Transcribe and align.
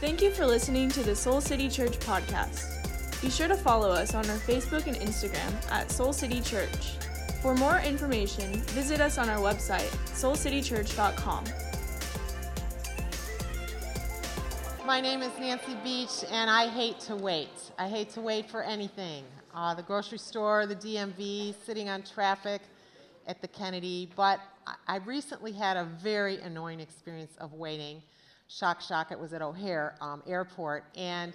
Thank 0.00 0.22
you 0.22 0.30
for 0.30 0.46
listening 0.46 0.90
to 0.90 1.02
the 1.02 1.16
Soul 1.16 1.40
City 1.40 1.68
Church 1.68 1.98
podcast. 1.98 3.20
Be 3.20 3.28
sure 3.28 3.48
to 3.48 3.56
follow 3.56 3.90
us 3.90 4.14
on 4.14 4.30
our 4.30 4.36
Facebook 4.36 4.86
and 4.86 4.94
Instagram 4.98 5.52
at 5.72 5.90
Soul 5.90 6.12
City 6.12 6.40
Church. 6.40 6.92
For 7.42 7.52
more 7.52 7.80
information, 7.80 8.60
visit 8.68 9.00
us 9.00 9.18
on 9.18 9.28
our 9.28 9.38
website, 9.38 9.90
soulcitychurch.com. 10.14 11.44
My 14.86 15.00
name 15.00 15.20
is 15.20 15.36
Nancy 15.36 15.74
Beach, 15.82 16.24
and 16.30 16.48
I 16.48 16.68
hate 16.68 17.00
to 17.00 17.16
wait. 17.16 17.72
I 17.76 17.88
hate 17.88 18.10
to 18.10 18.20
wait 18.20 18.48
for 18.48 18.62
anything. 18.62 19.24
Uh, 19.52 19.74
the 19.74 19.82
grocery 19.82 20.18
store, 20.18 20.64
the 20.66 20.76
DMV, 20.76 21.56
sitting 21.66 21.88
on 21.88 22.04
traffic 22.04 22.62
at 23.26 23.42
the 23.42 23.48
Kennedy. 23.48 24.08
But 24.14 24.38
I 24.86 24.98
recently 24.98 25.50
had 25.50 25.76
a 25.76 25.82
very 25.84 26.36
annoying 26.36 26.78
experience 26.78 27.32
of 27.38 27.52
waiting. 27.54 28.00
Shock, 28.48 28.80
shock, 28.80 29.12
it 29.12 29.18
was 29.18 29.32
at 29.32 29.42
O'Hare 29.42 29.94
um, 30.00 30.22
Airport. 30.26 30.84
And 30.96 31.34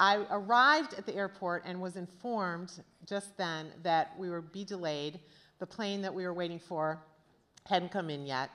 I 0.00 0.24
arrived 0.30 0.94
at 0.94 1.06
the 1.06 1.14
airport 1.14 1.62
and 1.64 1.80
was 1.80 1.96
informed 1.96 2.80
just 3.06 3.36
then 3.36 3.68
that 3.82 4.12
we 4.18 4.28
would 4.30 4.52
be 4.52 4.64
delayed. 4.64 5.20
The 5.58 5.66
plane 5.66 6.02
that 6.02 6.14
we 6.14 6.24
were 6.24 6.34
waiting 6.34 6.58
for 6.58 7.00
hadn't 7.66 7.90
come 7.90 8.10
in 8.10 8.26
yet. 8.26 8.50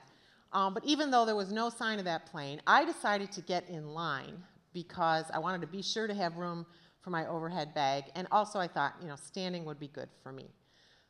Um, 0.52 0.72
but 0.72 0.84
even 0.84 1.10
though 1.10 1.24
there 1.24 1.34
was 1.34 1.52
no 1.52 1.68
sign 1.68 1.98
of 1.98 2.04
that 2.04 2.26
plane, 2.26 2.60
I 2.66 2.84
decided 2.84 3.32
to 3.32 3.40
get 3.40 3.68
in 3.68 3.92
line 3.92 4.42
because 4.72 5.24
I 5.32 5.38
wanted 5.38 5.60
to 5.62 5.66
be 5.66 5.82
sure 5.82 6.06
to 6.06 6.14
have 6.14 6.36
room 6.36 6.64
for 7.00 7.10
my 7.10 7.26
overhead 7.26 7.74
bag. 7.74 8.04
And 8.14 8.26
also, 8.30 8.58
I 8.58 8.68
thought, 8.68 8.94
you 9.00 9.08
know, 9.08 9.16
standing 9.16 9.64
would 9.64 9.80
be 9.80 9.88
good 9.88 10.08
for 10.22 10.32
me. 10.32 10.46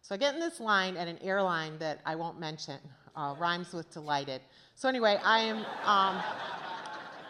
So 0.00 0.14
I 0.14 0.18
get 0.18 0.34
in 0.34 0.40
this 0.40 0.60
line 0.60 0.96
at 0.96 1.08
an 1.08 1.18
airline 1.22 1.78
that 1.78 2.00
I 2.04 2.14
won't 2.14 2.38
mention, 2.38 2.78
uh, 3.16 3.34
rhymes 3.38 3.72
with 3.72 3.92
delighted. 3.92 4.40
So, 4.74 4.88
anyway, 4.88 5.18
I 5.22 5.40
am. 5.40 5.64
Um, 5.84 6.22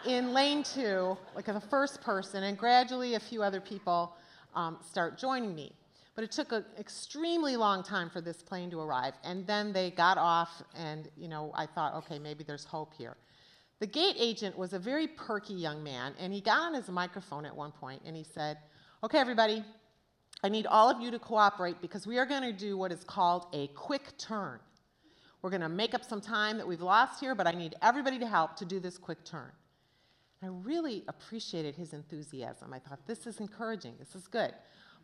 in 0.05 0.33
lane 0.33 0.63
two, 0.63 1.17
like 1.35 1.45
the 1.45 1.59
first 1.59 2.01
person, 2.01 2.43
and 2.43 2.57
gradually 2.57 3.15
a 3.15 3.19
few 3.19 3.41
other 3.41 3.59
people 3.59 4.15
um, 4.53 4.77
start 4.87 5.17
joining 5.17 5.55
me. 5.55 5.73
But 6.13 6.23
it 6.23 6.31
took 6.31 6.51
an 6.51 6.63
extremely 6.79 7.57
long 7.57 7.83
time 7.83 8.09
for 8.09 8.21
this 8.21 8.41
plane 8.41 8.69
to 8.71 8.79
arrive, 8.79 9.13
and 9.23 9.45
then 9.45 9.73
they 9.73 9.91
got 9.91 10.17
off, 10.17 10.61
and 10.75 11.09
you 11.17 11.27
know, 11.27 11.51
I 11.55 11.65
thought, 11.65 11.95
okay, 11.95 12.19
maybe 12.19 12.43
there's 12.43 12.63
hope 12.63 12.93
here. 12.93 13.17
The 13.79 13.87
gate 13.87 14.15
agent 14.17 14.57
was 14.57 14.73
a 14.73 14.79
very 14.79 15.07
perky 15.07 15.53
young 15.53 15.83
man, 15.83 16.13
and 16.17 16.31
he 16.31 16.39
got 16.39 16.59
on 16.59 16.73
his 16.73 16.87
microphone 16.87 17.45
at 17.45 17.53
one 17.55 17.71
point 17.71 18.01
and 18.05 18.15
he 18.15 18.23
said, 18.23 18.57
Okay, 19.03 19.17
everybody, 19.17 19.63
I 20.43 20.49
need 20.49 20.65
all 20.65 20.89
of 20.89 21.01
you 21.01 21.11
to 21.11 21.19
cooperate 21.19 21.81
because 21.81 22.07
we 22.07 22.17
are 22.17 22.25
going 22.25 22.41
to 22.41 22.53
do 22.53 22.77
what 22.77 22.91
is 22.91 23.03
called 23.03 23.47
a 23.53 23.67
quick 23.67 24.17
turn. 24.17 24.59
We're 25.45 25.51
going 25.51 25.61
to 25.61 25.69
make 25.69 25.93
up 25.93 26.03
some 26.03 26.21
time 26.21 26.57
that 26.57 26.67
we've 26.67 26.81
lost 26.81 27.19
here, 27.19 27.35
but 27.35 27.45
I 27.45 27.51
need 27.51 27.75
everybody 27.83 28.17
to 28.17 28.25
help 28.25 28.55
to 28.55 28.65
do 28.65 28.79
this 28.79 28.97
quick 28.97 29.23
turn. 29.23 29.51
I 30.41 30.47
really 30.47 31.03
appreciated 31.07 31.75
his 31.75 31.93
enthusiasm. 31.93 32.73
I 32.73 32.79
thought, 32.79 33.05
this 33.05 33.27
is 33.27 33.39
encouraging, 33.39 33.93
this 33.99 34.15
is 34.15 34.27
good. 34.27 34.53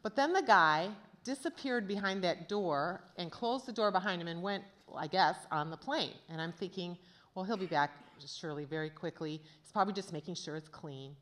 But 0.02 0.16
then 0.16 0.34
the 0.34 0.42
guy 0.42 0.90
disappeared 1.24 1.88
behind 1.88 2.24
that 2.24 2.50
door 2.50 3.04
and 3.18 3.32
closed 3.32 3.68
the 3.68 3.72
door 3.72 3.92
behind 3.92 4.20
him 4.20 4.28
and 4.28 4.42
went, 4.42 4.64
I 4.98 5.06
guess, 5.06 5.36
on 5.52 5.70
the 5.70 5.78
plane. 5.78 6.16
And 6.28 6.42
I'm 6.42 6.54
thinking, 6.54 6.98
well, 7.36 7.46
he'll 7.46 7.56
be 7.56 7.68
back 7.68 7.92
surely 8.26 8.66
very 8.66 8.90
quickly. 8.90 9.44
He's 9.62 9.72
probably 9.72 9.94
just 9.94 10.12
making 10.12 10.34
sure 10.34 10.56
it's 10.56 10.70
clean. 10.70 11.16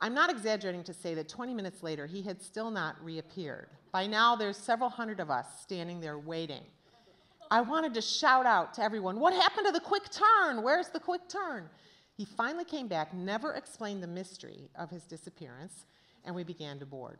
I'm 0.00 0.14
not 0.14 0.30
exaggerating 0.30 0.84
to 0.84 0.94
say 0.94 1.12
that 1.16 1.28
20 1.28 1.52
minutes 1.52 1.82
later, 1.82 2.06
he 2.06 2.22
had 2.22 2.40
still 2.40 2.70
not 2.70 2.96
reappeared. 3.04 3.68
By 3.92 4.06
now, 4.06 4.36
there's 4.36 4.56
several 4.56 4.88
hundred 4.88 5.20
of 5.20 5.30
us 5.30 5.44
standing 5.60 6.00
there 6.00 6.18
waiting. 6.18 6.62
I 7.50 7.60
wanted 7.60 7.94
to 7.94 8.02
shout 8.02 8.46
out 8.46 8.74
to 8.74 8.82
everyone, 8.82 9.18
What 9.20 9.32
happened 9.32 9.66
to 9.66 9.72
the 9.72 9.80
quick 9.80 10.04
turn? 10.10 10.62
Where's 10.62 10.88
the 10.88 11.00
quick 11.00 11.28
turn? 11.28 11.68
He 12.16 12.24
finally 12.24 12.64
came 12.64 12.88
back, 12.88 13.14
never 13.14 13.54
explained 13.54 14.02
the 14.02 14.08
mystery 14.08 14.68
of 14.76 14.90
his 14.90 15.04
disappearance, 15.04 15.86
and 16.24 16.34
we 16.34 16.44
began 16.44 16.78
to 16.80 16.86
board. 16.86 17.18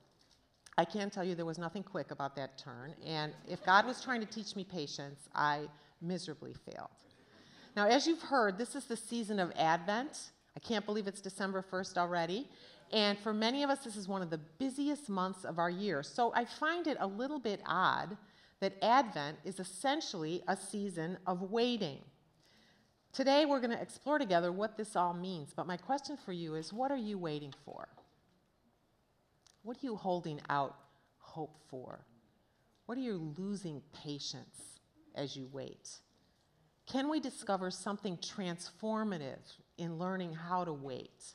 I 0.77 0.85
can 0.85 1.11
tell 1.11 1.25
you 1.25 1.35
there 1.35 1.47
was 1.47 1.59
nothing 1.59 1.83
quick 1.83 2.11
about 2.11 2.37
that 2.37 2.59
turn, 2.59 2.95
and 3.05 3.33
if 3.48 3.65
God 3.65 3.87
was 3.87 4.03
trying 4.03 4.20
to 4.20 4.27
teach 4.27 4.55
me 4.55 4.64
patience, 4.64 5.29
I 5.35 5.69
miserably 6.02 6.55
failed. 6.55 6.89
Now, 7.77 7.86
as 7.86 8.07
you've 8.07 8.23
heard, 8.23 8.58
this 8.58 8.75
is 8.75 8.85
the 8.86 8.97
season 8.97 9.39
of 9.39 9.52
Advent. 9.57 10.31
I 10.57 10.61
can't 10.61 10.85
believe 10.85 11.07
it's 11.07 11.20
December 11.20 11.64
1st 11.70 11.97
already. 11.97 12.48
And 12.92 13.19
for 13.19 13.33
many 13.33 13.63
of 13.63 13.70
us, 13.70 13.85
this 13.85 13.97
is 13.97 14.08
one 14.08 14.23
of 14.23 14.31
the 14.31 14.41
busiest 14.58 15.08
months 15.08 15.45
of 15.45 15.58
our 15.58 15.70
year. 15.70 16.02
So 16.02 16.33
I 16.35 16.45
find 16.45 16.86
it 16.86 16.97
a 17.01 17.07
little 17.07 17.39
bit 17.39 17.61
odd 17.67 18.17
that 18.61 18.74
Advent 18.83 19.39
is 19.45 19.61
essentially 19.61 20.42
a 20.48 20.57
season 20.57 21.19
of 21.27 21.51
waiting. 21.51 21.98
Today, 23.13 23.46
we're 23.46 23.61
going 23.61 23.77
to 23.77 23.80
explore 23.80 24.19
together 24.19 24.52
what 24.52 24.77
this 24.77 24.96
all 24.96 25.14
means. 25.14 25.52
But 25.55 25.67
my 25.67 25.77
question 25.77 26.17
for 26.17 26.33
you 26.33 26.55
is 26.55 26.73
what 26.73 26.91
are 26.91 26.96
you 26.96 27.19
waiting 27.19 27.55
for? 27.64 27.89
What 29.63 29.77
are 29.77 29.86
you 29.86 29.96
holding 29.96 30.41
out 30.48 30.77
hope 31.19 31.58
for? 31.69 32.05
What 32.86 32.98
are 32.98 33.02
you 33.02 33.35
losing 33.36 33.83
patience 34.05 34.80
as 35.14 35.36
you 35.36 35.48
wait? 35.52 35.90
Can 36.86 37.11
we 37.11 37.20
discover 37.20 37.70
something 37.70 38.17
transformative 38.19 39.42
in 39.77 39.98
learning 39.98 40.33
how 40.33 40.64
to 40.64 40.73
wait? 40.73 41.35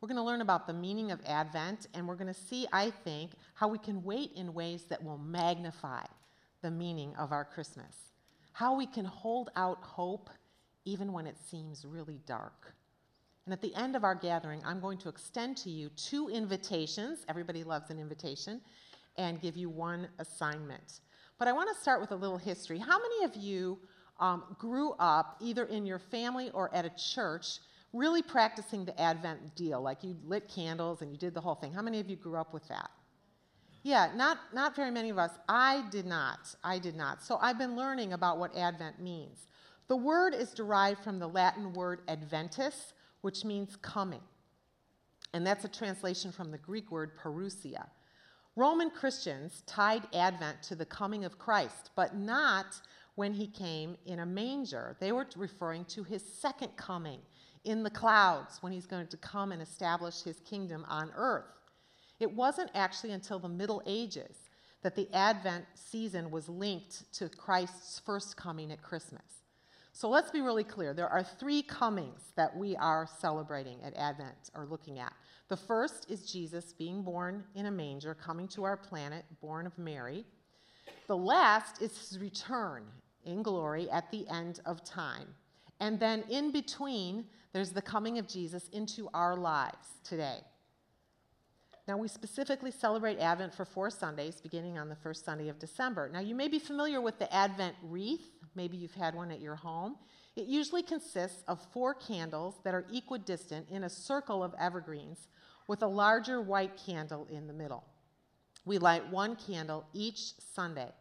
We're 0.00 0.08
going 0.08 0.16
to 0.16 0.22
learn 0.22 0.42
about 0.42 0.66
the 0.66 0.74
meaning 0.74 1.10
of 1.10 1.20
Advent, 1.26 1.88
and 1.94 2.06
we're 2.06 2.16
going 2.16 2.32
to 2.32 2.40
see, 2.40 2.66
I 2.72 2.90
think, 2.90 3.32
how 3.54 3.68
we 3.68 3.78
can 3.78 4.04
wait 4.04 4.32
in 4.36 4.54
ways 4.54 4.84
that 4.90 5.02
will 5.02 5.18
magnify 5.18 6.04
the 6.62 6.70
meaning 6.70 7.14
of 7.16 7.32
our 7.32 7.44
Christmas. 7.44 7.94
How 8.52 8.76
we 8.76 8.86
can 8.86 9.04
hold 9.04 9.50
out 9.56 9.82
hope 9.82 10.30
even 10.84 11.12
when 11.12 11.26
it 11.26 11.36
seems 11.50 11.84
really 11.84 12.20
dark. 12.26 12.74
And 13.44 13.52
at 13.52 13.62
the 13.62 13.74
end 13.74 13.96
of 13.96 14.04
our 14.04 14.14
gathering, 14.14 14.60
I'm 14.64 14.80
going 14.80 14.98
to 14.98 15.08
extend 15.08 15.56
to 15.58 15.70
you 15.70 15.90
two 15.90 16.28
invitations. 16.28 17.20
Everybody 17.28 17.64
loves 17.64 17.90
an 17.90 17.98
invitation, 17.98 18.60
and 19.16 19.40
give 19.40 19.56
you 19.56 19.68
one 19.68 20.08
assignment. 20.18 21.00
But 21.38 21.48
I 21.48 21.52
want 21.52 21.68
to 21.74 21.80
start 21.80 22.00
with 22.00 22.12
a 22.12 22.16
little 22.16 22.38
history. 22.38 22.78
How 22.78 22.98
many 22.98 23.24
of 23.24 23.36
you 23.36 23.78
um, 24.20 24.44
grew 24.58 24.92
up 24.98 25.36
either 25.40 25.64
in 25.64 25.86
your 25.86 25.98
family 25.98 26.50
or 26.50 26.74
at 26.74 26.84
a 26.84 26.90
church 26.90 27.58
really 27.92 28.22
practicing 28.22 28.84
the 28.84 28.98
Advent 29.00 29.54
deal? 29.56 29.80
Like 29.80 30.02
you 30.02 30.16
lit 30.24 30.48
candles 30.48 31.02
and 31.02 31.10
you 31.10 31.18
did 31.18 31.34
the 31.34 31.40
whole 31.40 31.54
thing. 31.54 31.72
How 31.72 31.82
many 31.82 32.00
of 32.00 32.08
you 32.08 32.16
grew 32.16 32.36
up 32.36 32.54
with 32.54 32.66
that? 32.68 32.90
Yeah, 33.88 34.10
not, 34.14 34.36
not 34.52 34.76
very 34.76 34.90
many 34.90 35.08
of 35.08 35.16
us. 35.16 35.30
I 35.48 35.82
did 35.90 36.04
not. 36.04 36.54
I 36.62 36.78
did 36.78 36.94
not. 36.94 37.22
So 37.22 37.38
I've 37.40 37.56
been 37.56 37.74
learning 37.74 38.12
about 38.12 38.36
what 38.36 38.54
Advent 38.54 39.00
means. 39.00 39.46
The 39.86 39.96
word 39.96 40.34
is 40.34 40.50
derived 40.50 41.02
from 41.02 41.18
the 41.18 41.26
Latin 41.26 41.72
word 41.72 42.02
adventus, 42.06 42.92
which 43.22 43.46
means 43.46 43.76
coming. 43.80 44.20
And 45.32 45.46
that's 45.46 45.64
a 45.64 45.68
translation 45.68 46.32
from 46.32 46.50
the 46.50 46.58
Greek 46.58 46.90
word 46.90 47.16
parousia. 47.16 47.86
Roman 48.56 48.90
Christians 48.90 49.62
tied 49.66 50.02
Advent 50.14 50.62
to 50.64 50.76
the 50.76 50.84
coming 50.84 51.24
of 51.24 51.38
Christ, 51.38 51.88
but 51.96 52.14
not 52.14 52.66
when 53.14 53.32
he 53.32 53.46
came 53.46 53.96
in 54.04 54.18
a 54.18 54.26
manger. 54.26 54.98
They 55.00 55.12
were 55.12 55.26
referring 55.34 55.86
to 55.86 56.04
his 56.04 56.22
second 56.22 56.76
coming 56.76 57.20
in 57.64 57.82
the 57.82 57.90
clouds 57.90 58.58
when 58.60 58.70
he's 58.74 58.86
going 58.86 59.06
to 59.06 59.16
come 59.16 59.50
and 59.50 59.62
establish 59.62 60.20
his 60.20 60.40
kingdom 60.40 60.84
on 60.90 61.10
earth. 61.16 61.57
It 62.20 62.32
wasn't 62.32 62.70
actually 62.74 63.12
until 63.12 63.38
the 63.38 63.48
Middle 63.48 63.82
Ages 63.86 64.36
that 64.82 64.94
the 64.94 65.08
Advent 65.12 65.64
season 65.74 66.30
was 66.30 66.48
linked 66.48 67.12
to 67.14 67.28
Christ's 67.28 68.00
first 68.04 68.36
coming 68.36 68.70
at 68.72 68.82
Christmas. 68.82 69.42
So 69.92 70.08
let's 70.08 70.30
be 70.30 70.40
really 70.40 70.64
clear. 70.64 70.94
There 70.94 71.08
are 71.08 71.24
three 71.24 71.62
comings 71.62 72.20
that 72.36 72.56
we 72.56 72.76
are 72.76 73.08
celebrating 73.18 73.82
at 73.82 73.96
Advent 73.96 74.50
or 74.54 74.66
looking 74.66 75.00
at. 75.00 75.12
The 75.48 75.56
first 75.56 76.08
is 76.08 76.30
Jesus 76.30 76.72
being 76.72 77.02
born 77.02 77.42
in 77.54 77.66
a 77.66 77.70
manger, 77.70 78.14
coming 78.14 78.46
to 78.48 78.64
our 78.64 78.76
planet, 78.76 79.24
born 79.40 79.66
of 79.66 79.76
Mary. 79.76 80.24
The 81.08 81.16
last 81.16 81.82
is 81.82 81.98
his 81.98 82.18
return 82.18 82.84
in 83.24 83.42
glory 83.42 83.90
at 83.90 84.10
the 84.12 84.28
end 84.28 84.60
of 84.66 84.84
time. 84.84 85.26
And 85.80 85.98
then 85.98 86.22
in 86.30 86.52
between, 86.52 87.24
there's 87.52 87.70
the 87.70 87.82
coming 87.82 88.18
of 88.18 88.28
Jesus 88.28 88.68
into 88.72 89.08
our 89.14 89.36
lives 89.36 89.88
today. 90.04 90.38
Now, 91.88 91.96
we 91.96 92.06
specifically 92.06 92.70
celebrate 92.70 93.18
Advent 93.18 93.54
for 93.54 93.64
four 93.64 93.88
Sundays, 93.88 94.42
beginning 94.42 94.78
on 94.78 94.90
the 94.90 94.94
first 94.94 95.24
Sunday 95.24 95.48
of 95.48 95.58
December. 95.58 96.10
Now, 96.12 96.20
you 96.20 96.34
may 96.34 96.46
be 96.46 96.58
familiar 96.58 97.00
with 97.00 97.18
the 97.18 97.34
Advent 97.34 97.76
wreath. 97.82 98.30
Maybe 98.54 98.76
you've 98.76 98.94
had 98.94 99.14
one 99.14 99.30
at 99.30 99.40
your 99.40 99.56
home. 99.56 99.96
It 100.36 100.46
usually 100.46 100.82
consists 100.82 101.42
of 101.48 101.66
four 101.72 101.94
candles 101.94 102.56
that 102.62 102.74
are 102.74 102.84
equidistant 102.92 103.70
in 103.70 103.84
a 103.84 103.88
circle 103.88 104.44
of 104.44 104.54
evergreens 104.60 105.28
with 105.66 105.82
a 105.82 105.86
larger 105.86 106.42
white 106.42 106.76
candle 106.76 107.26
in 107.30 107.46
the 107.46 107.54
middle. 107.54 107.84
We 108.66 108.76
light 108.76 109.10
one 109.10 109.34
candle 109.34 109.86
each 109.94 110.32
Sunday. 110.54 110.92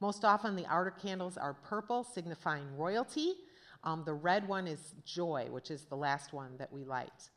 Most 0.00 0.24
often, 0.24 0.56
the 0.56 0.66
outer 0.66 0.90
candles 0.90 1.36
are 1.36 1.54
purple, 1.54 2.02
signifying 2.02 2.76
royalty. 2.76 3.34
Um, 3.84 4.02
the 4.04 4.14
red 4.14 4.48
one 4.48 4.66
is 4.66 4.92
joy, 5.04 5.46
which 5.50 5.70
is 5.70 5.84
the 5.84 5.96
last 5.96 6.32
one 6.32 6.56
that 6.58 6.72
we 6.72 6.82
light. 6.82 7.30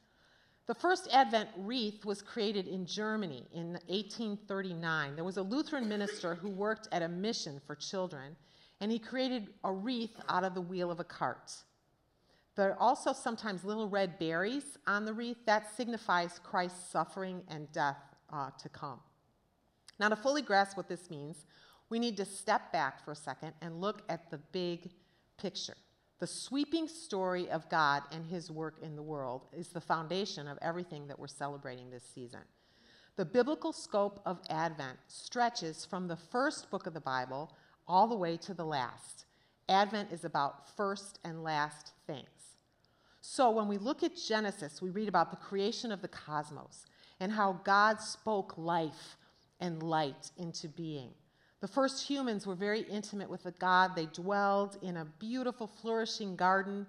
The 0.67 0.75
first 0.75 1.07
Advent 1.11 1.49
wreath 1.57 2.05
was 2.05 2.23
created 2.23 2.67
in 2.67 2.87
Germany 2.87 3.45
in 3.53 3.73
1839. 3.87 5.15
There 5.15 5.23
was 5.23 5.37
a 5.37 5.43
Lutheran 5.43 5.87
minister 5.87 6.33
who 6.33 6.49
worked 6.49 6.87
at 6.91 7.03
a 7.03 7.07
mission 7.07 7.61
for 7.67 7.75
children, 7.75 8.35
and 8.81 8.91
he 8.91 8.97
created 8.97 9.49
a 9.63 9.71
wreath 9.71 10.19
out 10.27 10.43
of 10.43 10.55
the 10.55 10.61
wheel 10.61 10.89
of 10.89 10.99
a 10.99 11.03
cart. 11.03 11.53
There 12.55 12.71
are 12.71 12.79
also 12.79 13.13
sometimes 13.13 13.63
little 13.63 13.89
red 13.89 14.17
berries 14.17 14.77
on 14.87 15.05
the 15.05 15.13
wreath. 15.13 15.37
That 15.45 15.75
signifies 15.75 16.39
Christ's 16.43 16.89
suffering 16.89 17.43
and 17.47 17.71
death 17.71 17.97
uh, 18.33 18.49
to 18.57 18.69
come. 18.69 19.01
Now, 19.99 20.09
to 20.09 20.15
fully 20.15 20.41
grasp 20.41 20.77
what 20.77 20.89
this 20.89 21.11
means, 21.11 21.45
we 21.89 21.99
need 21.99 22.17
to 22.17 22.25
step 22.25 22.71
back 22.71 23.05
for 23.05 23.11
a 23.11 23.15
second 23.15 23.53
and 23.61 23.81
look 23.81 24.01
at 24.09 24.31
the 24.31 24.39
big 24.51 24.89
picture. 25.37 25.75
The 26.19 26.27
sweeping 26.27 26.87
story 26.87 27.49
of 27.49 27.69
God 27.69 28.03
and 28.11 28.25
his 28.25 28.49
work 28.49 28.75
in 28.81 28.95
the 28.95 29.03
world 29.03 29.47
is 29.51 29.67
the 29.67 29.81
foundation 29.81 30.47
of 30.47 30.57
everything 30.61 31.07
that 31.07 31.19
we're 31.19 31.27
celebrating 31.27 31.89
this 31.89 32.03
season. 32.03 32.41
The 33.17 33.25
biblical 33.25 33.73
scope 33.73 34.21
of 34.25 34.39
Advent 34.49 34.97
stretches 35.07 35.85
from 35.85 36.07
the 36.07 36.15
first 36.15 36.69
book 36.71 36.85
of 36.85 36.93
the 36.93 37.01
Bible 37.01 37.51
all 37.87 38.07
the 38.07 38.15
way 38.15 38.37
to 38.37 38.53
the 38.53 38.65
last. 38.65 39.25
Advent 39.67 40.11
is 40.11 40.23
about 40.25 40.75
first 40.75 41.19
and 41.23 41.43
last 41.43 41.91
things. 42.07 42.27
So 43.21 43.49
when 43.51 43.67
we 43.67 43.77
look 43.77 44.03
at 44.03 44.15
Genesis, 44.15 44.81
we 44.81 44.91
read 44.91 45.09
about 45.09 45.31
the 45.31 45.37
creation 45.37 45.91
of 45.91 46.01
the 46.01 46.07
cosmos 46.07 46.85
and 47.19 47.31
how 47.31 47.59
God 47.63 47.99
spoke 47.99 48.57
life 48.57 49.17
and 49.59 49.81
light 49.81 50.31
into 50.37 50.67
being. 50.67 51.11
The 51.65 51.71
first 51.71 52.07
humans 52.07 52.45
were 52.45 52.53
very 52.53 52.81
intimate 52.81 53.27
with 53.27 53.41
the 53.41 53.51
God. 53.53 53.95
They 53.95 54.05
dwelled 54.05 54.77
in 54.83 54.97
a 54.97 55.05
beautiful, 55.17 55.65
flourishing 55.65 56.35
garden 56.35 56.85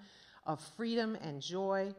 of 0.47 0.61
freedom 0.77 1.17
and 1.23 1.41
joy. 1.41 1.95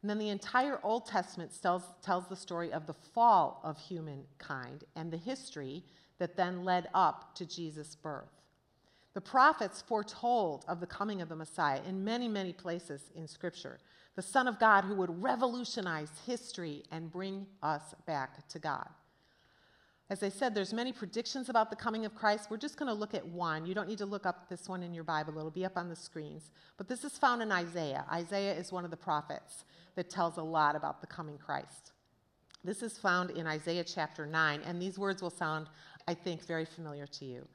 And 0.00 0.08
then 0.08 0.18
the 0.18 0.28
entire 0.28 0.78
Old 0.84 1.04
Testament 1.04 1.50
tells, 1.60 1.82
tells 2.00 2.28
the 2.28 2.36
story 2.36 2.72
of 2.72 2.86
the 2.86 2.94
fall 2.94 3.60
of 3.64 3.76
humankind 3.76 4.84
and 4.94 5.10
the 5.10 5.16
history 5.16 5.82
that 6.20 6.36
then 6.36 6.64
led 6.64 6.86
up 6.94 7.34
to 7.34 7.44
Jesus' 7.44 7.96
birth. 7.96 8.30
The 9.14 9.20
prophets 9.20 9.82
foretold 9.82 10.64
of 10.68 10.78
the 10.78 10.86
coming 10.86 11.22
of 11.22 11.28
the 11.28 11.34
Messiah 11.34 11.80
in 11.88 12.04
many, 12.04 12.28
many 12.28 12.52
places 12.52 13.10
in 13.16 13.26
Scripture. 13.26 13.80
The 14.14 14.22
Son 14.22 14.46
of 14.46 14.60
God 14.60 14.84
who 14.84 14.94
would 14.94 15.20
revolutionize 15.20 16.12
history 16.24 16.84
and 16.92 17.10
bring 17.10 17.48
us 17.64 17.96
back 18.06 18.46
to 18.50 18.60
God. 18.60 18.90
As 20.12 20.22
I 20.22 20.28
said, 20.28 20.54
there's 20.54 20.74
many 20.74 20.92
predictions 20.92 21.48
about 21.48 21.70
the 21.70 21.76
coming 21.76 22.04
of 22.04 22.14
Christ. 22.14 22.50
We're 22.50 22.58
just 22.58 22.76
going 22.76 22.88
to 22.88 22.92
look 22.92 23.14
at 23.14 23.26
one. 23.26 23.64
You 23.64 23.74
don't 23.74 23.88
need 23.88 23.96
to 23.96 24.04
look 24.04 24.26
up 24.26 24.46
this 24.46 24.68
one 24.68 24.82
in 24.82 24.92
your 24.92 25.04
Bible, 25.04 25.38
it'll 25.38 25.50
be 25.50 25.64
up 25.64 25.78
on 25.78 25.88
the 25.88 25.96
screens. 25.96 26.50
But 26.76 26.86
this 26.86 27.02
is 27.02 27.16
found 27.16 27.40
in 27.40 27.50
Isaiah. 27.50 28.04
Isaiah 28.12 28.52
is 28.52 28.70
one 28.70 28.84
of 28.84 28.90
the 28.90 28.96
prophets 28.98 29.64
that 29.94 30.10
tells 30.10 30.36
a 30.36 30.42
lot 30.42 30.76
about 30.76 31.00
the 31.00 31.06
coming 31.06 31.38
Christ. 31.38 31.92
This 32.62 32.82
is 32.82 32.98
found 32.98 33.30
in 33.30 33.46
Isaiah 33.46 33.84
chapter 33.84 34.26
9, 34.26 34.60
and 34.66 34.82
these 34.82 34.98
words 34.98 35.22
will 35.22 35.30
sound, 35.30 35.68
I 36.06 36.12
think, 36.12 36.44
very 36.46 36.66
familiar 36.66 37.06
to 37.06 37.24
you. 37.24 37.48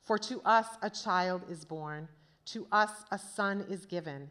For 0.00 0.16
to 0.16 0.40
us 0.46 0.66
a 0.80 0.88
child 0.88 1.42
is 1.50 1.66
born, 1.66 2.08
to 2.46 2.66
us 2.72 3.04
a 3.10 3.18
son 3.18 3.66
is 3.68 3.84
given, 3.84 4.30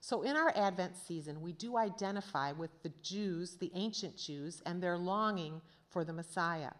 So, 0.00 0.22
in 0.22 0.34
our 0.34 0.52
Advent 0.56 0.96
season, 0.96 1.42
we 1.42 1.52
do 1.52 1.76
identify 1.76 2.52
with 2.52 2.70
the 2.82 2.92
Jews, 3.02 3.56
the 3.56 3.70
ancient 3.74 4.16
Jews, 4.16 4.62
and 4.64 4.82
their 4.82 4.96
longing 4.96 5.60
for 5.90 6.04
the 6.04 6.12
Messiah. 6.12 6.70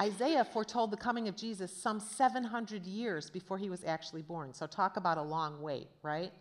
Isaiah 0.00 0.44
foretold 0.44 0.90
the 0.90 0.96
coming 0.96 1.28
of 1.28 1.36
Jesus 1.36 1.72
some 1.76 2.00
700 2.00 2.84
years 2.84 3.30
before 3.30 3.58
he 3.58 3.70
was 3.70 3.84
actually 3.84 4.22
born. 4.22 4.52
So, 4.52 4.66
talk 4.66 4.96
about 4.96 5.18
a 5.18 5.22
long 5.22 5.62
wait, 5.62 5.88
right? 6.02 6.32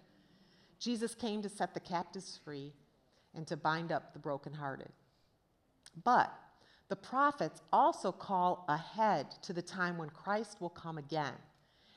Jesus 0.80 1.14
came 1.14 1.42
to 1.44 1.50
set 1.50 1.74
the 1.74 1.80
captives 1.80 2.40
free 2.44 2.74
and 3.36 3.46
to 3.48 3.56
bind 3.56 3.92
up 3.92 4.14
the 4.14 4.20
brokenhearted. 4.20 4.92
But 6.04 6.34
the 6.90 6.96
prophets 6.96 7.62
also 7.72 8.12
call 8.12 8.66
ahead 8.68 9.28
to 9.44 9.54
the 9.54 9.62
time 9.62 9.98
when 9.98 10.10
Christ 10.10 10.62
will 10.62 10.70
come 10.70 10.98
again 10.98 11.34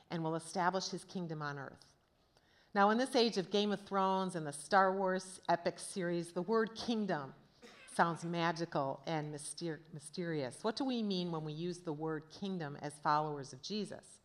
and 0.09 0.23
will 0.23 0.35
establish 0.35 0.89
his 0.89 1.03
kingdom 1.05 1.41
on 1.41 1.57
earth. 1.57 1.85
Now, 2.73 2.89
in 2.91 2.97
this 2.97 3.17
age 3.17 3.37
of 3.37 3.51
Game 3.51 3.73
of 3.73 3.81
Thrones 3.81 4.35
and 4.35 4.47
the 4.47 4.53
Star 4.53 4.95
Wars 4.95 5.41
epic 5.49 5.77
series, 5.77 6.31
the 6.31 6.41
word 6.41 6.73
kingdom 6.73 7.33
sounds 7.93 8.23
magical 8.23 9.01
and 9.07 9.33
myster- 9.33 9.79
mysterious. 9.93 10.59
What 10.61 10.77
do 10.77 10.85
we 10.85 11.03
mean 11.03 11.31
when 11.31 11.43
we 11.43 11.51
use 11.51 11.79
the 11.79 11.91
word 11.91 12.23
kingdom 12.31 12.77
as 12.81 12.93
followers 13.03 13.51
of 13.51 13.61
Jesus? 13.61 14.19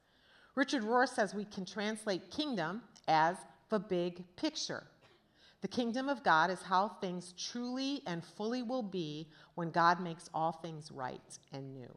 Richard 0.54 0.84
Rohr 0.84 1.08
says 1.08 1.34
we 1.34 1.44
can 1.44 1.64
translate 1.64 2.31
kingdom 2.31 2.82
as 3.08 3.37
the 3.69 3.81
big 3.81 4.22
picture. 4.37 4.87
The 5.62 5.69
kingdom 5.69 6.08
of 6.08 6.22
God 6.22 6.48
is 6.48 6.62
how 6.62 6.88
things 6.88 7.34
truly 7.37 8.00
and 8.06 8.25
fully 8.25 8.62
will 8.62 8.82
be 8.84 9.28
when 9.56 9.72
God 9.72 10.00
makes 10.00 10.31
all 10.32 10.52
things 10.52 10.93
right 10.93 11.38
and 11.52 11.75
new. 11.75 11.93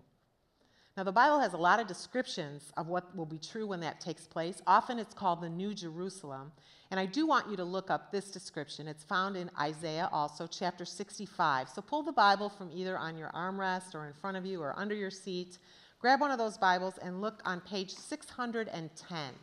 Now, 1.00 1.06
the 1.06 1.14
Bible 1.14 1.40
has 1.40 1.54
a 1.54 1.58
lot 1.58 1.80
of 1.80 1.88
descriptions 1.88 2.74
of 2.76 2.90
what 2.90 3.16
will 3.16 3.26
be 3.26 3.38
true 3.38 3.66
when 3.66 3.80
that 3.80 4.02
takes 4.02 4.28
place. 4.28 4.62
Often 4.68 5.00
it's 5.00 5.14
called 5.14 5.40
the 5.40 5.48
New 5.48 5.74
Jerusalem. 5.74 6.52
And 6.92 7.00
I 7.00 7.06
do 7.06 7.26
want 7.26 7.50
you 7.50 7.56
to 7.56 7.64
look 7.64 7.90
up 7.90 8.12
this 8.12 8.32
description. 8.32 8.86
It's 8.86 9.06
found 9.06 9.38
in 9.38 9.50
Isaiah 9.58 10.10
also, 10.12 10.46
chapter 10.46 10.84
65. 10.84 11.70
So 11.70 11.82
pull 11.82 12.04
the 12.04 12.12
Bible 12.12 12.50
from 12.50 12.70
either 12.74 12.98
on 12.98 13.18
your 13.18 13.30
armrest 13.30 13.96
or 13.96 14.08
in 14.08 14.14
front 14.14 14.36
of 14.36 14.46
you 14.46 14.62
or 14.62 14.78
under 14.78 14.94
your 14.94 15.10
seat. 15.10 15.60
Grab 16.00 16.20
one 16.20 16.32
of 16.32 16.38
those 16.38 16.58
Bibles 16.58 16.98
and 16.98 17.22
look 17.22 17.42
on 17.46 17.62
page 17.62 17.92
610, 17.92 19.34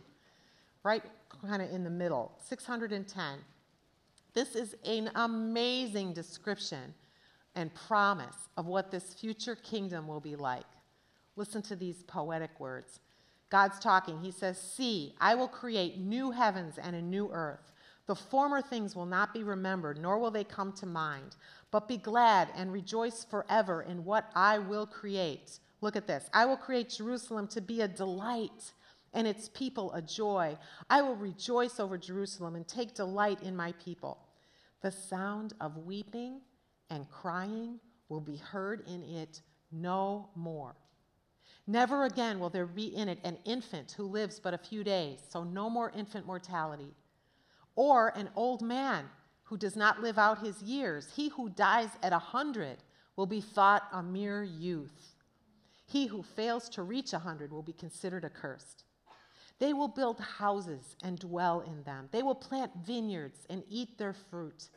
right 0.82 1.02
kind 1.40 1.62
of 1.62 1.70
in 1.70 1.84
the 1.84 1.88
middle. 1.88 2.32
610. 2.44 3.38
This 4.34 4.54
is 4.56 4.76
an 4.84 5.10
amazing 5.14 6.12
description 6.12 6.92
and 7.54 7.72
promise 7.72 8.50
of 8.58 8.66
what 8.66 8.90
this 8.90 9.14
future 9.14 9.54
kingdom 9.56 10.06
will 10.06 10.20
be 10.20 10.36
like. 10.36 10.66
Listen 11.36 11.62
to 11.62 11.76
these 11.76 12.02
poetic 12.02 12.58
words. 12.58 13.00
God's 13.50 13.78
talking. 13.78 14.20
He 14.20 14.30
says, 14.30 14.58
See, 14.58 15.14
I 15.20 15.34
will 15.34 15.48
create 15.48 15.98
new 15.98 16.30
heavens 16.30 16.78
and 16.78 16.96
a 16.96 17.02
new 17.02 17.30
earth. 17.30 17.72
The 18.06 18.14
former 18.14 18.62
things 18.62 18.94
will 18.94 19.06
not 19.06 19.34
be 19.34 19.42
remembered, 19.42 20.00
nor 20.00 20.18
will 20.18 20.30
they 20.30 20.44
come 20.44 20.72
to 20.74 20.86
mind. 20.86 21.36
But 21.70 21.88
be 21.88 21.96
glad 21.96 22.48
and 22.56 22.72
rejoice 22.72 23.24
forever 23.24 23.82
in 23.82 24.04
what 24.04 24.30
I 24.34 24.58
will 24.58 24.86
create. 24.86 25.58
Look 25.80 25.96
at 25.96 26.06
this. 26.06 26.28
I 26.32 26.46
will 26.46 26.56
create 26.56 26.88
Jerusalem 26.90 27.48
to 27.48 27.60
be 27.60 27.82
a 27.82 27.88
delight 27.88 28.72
and 29.12 29.26
its 29.26 29.48
people 29.48 29.92
a 29.92 30.02
joy. 30.02 30.56
I 30.88 31.02
will 31.02 31.16
rejoice 31.16 31.80
over 31.80 31.98
Jerusalem 31.98 32.54
and 32.54 32.66
take 32.66 32.94
delight 32.94 33.42
in 33.42 33.56
my 33.56 33.72
people. 33.72 34.18
The 34.82 34.92
sound 34.92 35.54
of 35.60 35.76
weeping 35.78 36.40
and 36.90 37.10
crying 37.10 37.80
will 38.08 38.20
be 38.20 38.36
heard 38.36 38.86
in 38.86 39.02
it 39.02 39.40
no 39.72 40.28
more. 40.36 40.76
Never 41.66 42.04
again 42.04 42.38
will 42.38 42.50
there 42.50 42.66
be 42.66 42.94
in 42.94 43.08
it 43.08 43.18
an 43.24 43.38
infant 43.44 43.92
who 43.92 44.04
lives 44.04 44.38
but 44.38 44.54
a 44.54 44.58
few 44.58 44.84
days, 44.84 45.18
so 45.28 45.42
no 45.42 45.68
more 45.68 45.90
infant 45.90 46.26
mortality. 46.26 46.94
Or 47.74 48.08
an 48.16 48.30
old 48.36 48.62
man 48.62 49.06
who 49.44 49.56
does 49.56 49.76
not 49.76 50.00
live 50.00 50.18
out 50.18 50.38
his 50.44 50.62
years. 50.62 51.08
He 51.14 51.28
who 51.28 51.48
dies 51.48 51.90
at 52.02 52.12
a 52.12 52.18
hundred 52.18 52.78
will 53.16 53.26
be 53.26 53.40
thought 53.40 53.88
a 53.92 54.02
mere 54.02 54.44
youth. 54.44 55.14
He 55.86 56.06
who 56.06 56.22
fails 56.22 56.68
to 56.70 56.82
reach 56.82 57.12
a 57.12 57.18
hundred 57.18 57.52
will 57.52 57.62
be 57.62 57.72
considered 57.72 58.24
accursed. 58.24 58.84
They 59.58 59.72
will 59.72 59.88
build 59.88 60.20
houses 60.20 60.96
and 61.02 61.18
dwell 61.18 61.60
in 61.60 61.82
them. 61.84 62.08
They 62.12 62.22
will 62.22 62.34
plant 62.34 62.72
vineyards 62.84 63.46
and 63.48 63.62
eat 63.68 63.96
their 63.98 64.12
fruit. 64.12 64.68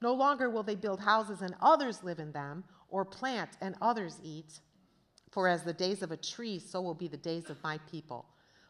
No 0.00 0.14
longer 0.14 0.48
will 0.48 0.62
they 0.62 0.76
build 0.76 1.00
houses 1.00 1.42
and 1.42 1.56
others 1.60 2.04
live 2.04 2.20
in 2.20 2.32
them, 2.32 2.64
or 2.88 3.04
plant 3.04 3.50
and 3.60 3.74
others 3.82 4.20
eat. 4.22 4.60
For 5.30 5.48
as 5.48 5.62
the 5.62 5.72
days 5.72 6.02
of 6.02 6.10
a 6.10 6.16
tree, 6.16 6.58
so 6.58 6.80
will 6.80 6.94
be 6.94 7.08
the 7.08 7.16
days 7.16 7.50
of 7.50 7.62
my 7.62 7.78
people. 7.90 8.26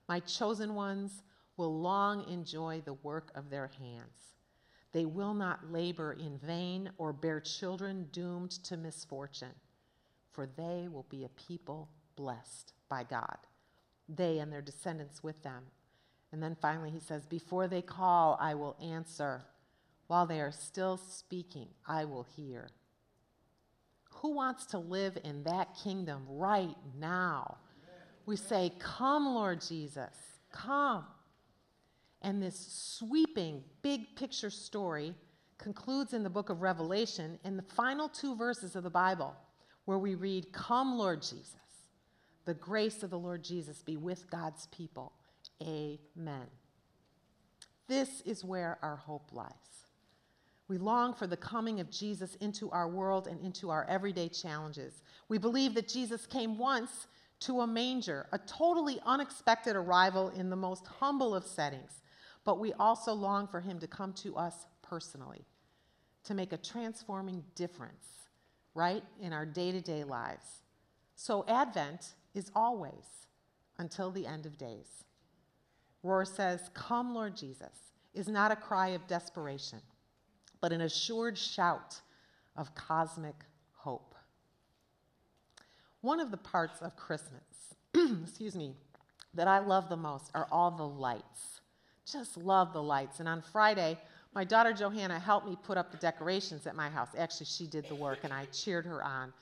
My 0.09 0.21
chosen 0.21 0.75
ones 0.75 1.23
will 1.57 1.81
long 1.81 2.29
enjoy 2.29 2.83
the 2.85 2.95
work 2.95 3.31
of 3.35 3.51
their 3.51 3.71
hands. 3.79 4.35
They 4.93 5.05
will 5.05 5.35
not 5.35 5.71
labor 5.71 6.13
in 6.15 6.39
vain 6.39 6.91
or 6.97 7.13
bear 7.13 7.41
children 7.41 8.09
doomed 8.11 8.53
to 8.65 8.77
misfortune, 8.77 9.55
for 10.33 10.47
they 10.47 10.89
will 10.91 11.07
be 11.11 11.25
a 11.25 11.29
people 11.29 11.91
blessed 12.17 12.73
by 12.89 13.05
God, 13.05 13.37
they 14.09 14.39
and 14.39 14.51
their 14.51 14.63
descendants 14.63 15.23
with 15.23 15.43
them. 15.43 15.65
And 16.33 16.43
then 16.43 16.57
finally, 16.61 16.91
he 16.91 17.01
says, 17.01 17.27
Before 17.27 17.69
they 17.69 17.83
call, 17.83 18.39
I 18.41 18.55
will 18.55 18.77
answer. 18.83 19.43
While 20.07 20.27
they 20.27 20.41
are 20.41 20.53
still 20.53 20.97
speaking, 20.97 21.69
I 21.87 22.05
will 22.07 22.27
hear. 22.37 22.69
Who 24.21 24.35
wants 24.35 24.67
to 24.67 24.79
live 24.79 25.17
in 25.25 25.45
that 25.45 25.77
kingdom 25.83 26.25
right 26.29 26.75
now? 26.99 27.59
We 28.27 28.37
say, 28.37 28.73
Come, 28.79 29.27
Lord 29.27 29.61
Jesus, 29.61 30.15
come. 30.53 31.05
And 32.23 32.43
this 32.43 32.97
sweeping, 32.99 33.63
big 33.83 34.17
picture 34.17 34.51
story 34.51 35.15
concludes 35.57 36.15
in 36.15 36.25
the 36.25 36.31
book 36.31 36.51
of 36.51 36.63
Revelation 36.63 37.39
in 37.45 37.57
the 37.57 37.63
final 37.63 38.09
two 38.09 38.35
verses 38.37 38.75
of 38.75 38.83
the 38.83 38.91
Bible, 38.91 39.37
where 39.85 39.99
we 39.99 40.15
read, 40.15 40.53
Come, 40.53 40.99
Lord 40.99 41.23
Jesus. 41.23 41.55
The 42.45 42.55
grace 42.55 43.03
of 43.03 43.11
the 43.11 43.19
Lord 43.19 43.45
Jesus 43.45 43.83
be 43.83 43.97
with 43.97 44.29
God's 44.31 44.67
people. 44.69 45.13
Amen. 45.63 46.47
This 47.87 48.21
is 48.23 48.45
where 48.45 48.79
our 48.83 48.97
hope 48.97 49.31
lies. 49.33 49.53
We 50.69 50.77
long 50.77 51.15
for 51.15 51.27
the 51.27 51.37
coming 51.37 51.81
of 51.81 51.91
Jesus 51.91 52.35
into 52.37 52.71
our 52.71 52.89
world 52.89 53.27
and 53.27 53.41
into 53.41 53.71
our 53.71 53.87
everyday 53.89 54.29
challenges. 54.29 55.03
We 55.29 55.39
believe 55.39 55.75
that 55.75 55.89
Jesus 55.89 56.27
came 56.27 56.59
once 56.59 57.07
to 57.41 57.61
a 57.61 57.67
manger, 57.67 58.27
a 58.33 58.39
totally 58.39 59.01
unexpected 59.07 59.77
arrival 59.77 60.29
in 60.31 60.51
the 60.51 60.57
most 60.57 60.87
humble 60.87 61.35
of 61.35 61.45
settings. 61.45 62.03
But 62.45 62.59
we 62.59 62.73
also 62.75 63.13
long 63.13 63.47
for 63.47 63.61
him 63.61 63.79
to 63.79 63.87
come 63.87 64.13
to 64.15 64.37
us 64.37 64.67
personally, 64.83 65.45
to 66.25 66.35
make 66.35 66.53
a 66.53 66.59
transforming 66.59 67.45
difference, 67.55 68.07
right, 68.75 69.03
in 69.21 69.33
our 69.33 69.47
day 69.47 69.73
to 69.73 69.81
day 69.81 70.05
lives. 70.05 70.63
So 71.15 71.45
Advent 71.49 72.15
is 72.35 72.51
always 72.55 73.27
until 73.79 74.11
the 74.11 74.27
end 74.27 74.45
of 74.47 74.59
days. 74.59 75.05
Rohr 76.05 76.27
says, 76.27 76.71
Come, 76.75 77.15
Lord 77.15 77.37
Jesus, 77.37 77.93
is 78.15 78.29
not 78.29 78.53
a 78.53 78.57
cry 78.57 78.89
of 78.89 79.07
desperation, 79.07 79.81
but 80.61 80.73
an 80.73 80.81
assured 80.81 81.39
shout 81.39 82.01
of 82.57 82.75
cosmic 82.75 83.37
hope. 83.73 84.15
One 86.01 86.21
of 86.21 86.31
the 86.31 86.37
parts 86.37 86.81
of 86.81 86.97
Christmas, 86.97 87.75
excuse 88.23 88.55
me, 88.55 88.75
that 89.35 89.49
I 89.49 89.59
love 89.59 89.89
the 89.89 89.97
most 89.97 90.31
are 90.35 90.49
all 90.51 90.71
the 90.71 90.87
lights. 90.87 91.61
Just 92.11 92.37
love 92.37 92.73
the 92.73 92.83
lights. 92.83 93.21
And 93.21 93.29
on 93.29 93.43
Friday, 93.43 93.99
my 94.35 94.45
daughter 94.45 94.73
Johanna 94.73 95.19
helped 95.19 95.49
me 95.49 95.57
put 95.63 95.77
up 95.77 95.91
the 95.91 95.99
decorations 95.99 96.67
at 96.67 96.77
my 96.77 96.89
house. 96.89 97.09
Actually, 97.17 97.47
she 97.47 97.67
did 97.67 97.89
the 97.89 97.95
work, 97.95 98.21
and 98.25 98.33
I 98.33 98.47
cheered 98.47 98.87
her 98.87 99.03
on, 99.03 99.33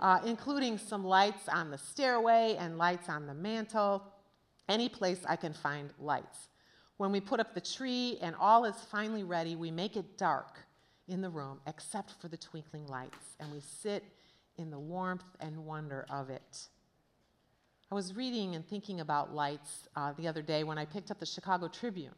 uh, 0.00 0.20
including 0.24 0.78
some 0.78 1.04
lights 1.04 1.48
on 1.48 1.70
the 1.70 1.78
stairway 1.78 2.56
and 2.58 2.78
lights 2.78 3.08
on 3.08 3.26
the 3.26 3.34
mantle, 3.34 4.02
any 4.68 4.88
place 4.88 5.20
I 5.28 5.36
can 5.36 5.52
find 5.52 5.90
lights. 5.98 6.48
When 6.98 7.12
we 7.12 7.20
put 7.20 7.38
up 7.38 7.54
the 7.54 7.60
tree 7.60 8.18
and 8.20 8.34
all 8.40 8.64
is 8.64 8.74
finally 8.90 9.22
ready, 9.22 9.54
we 9.54 9.70
make 9.70 9.96
it 9.96 10.18
dark 10.18 10.58
in 11.06 11.20
the 11.20 11.30
room 11.30 11.60
except 11.66 12.12
for 12.20 12.26
the 12.26 12.36
twinkling 12.36 12.86
lights, 12.88 13.36
and 13.38 13.50
we 13.52 13.60
sit 13.60 14.04
in 14.58 14.70
the 14.70 14.78
warmth 14.78 15.24
and 15.40 15.64
wonder 15.64 16.04
of 16.10 16.28
it. 16.28 16.66
I 17.90 17.94
was 17.94 18.16
reading 18.16 18.56
and 18.56 18.66
thinking 18.68 19.00
about 19.00 19.32
lights 19.32 19.88
uh, 19.94 20.12
the 20.18 20.26
other 20.26 20.42
day 20.42 20.64
when 20.64 20.76
I 20.76 20.84
picked 20.84 21.12
up 21.12 21.20
the 21.20 21.24
Chicago 21.24 21.68
Tribune. 21.68 22.14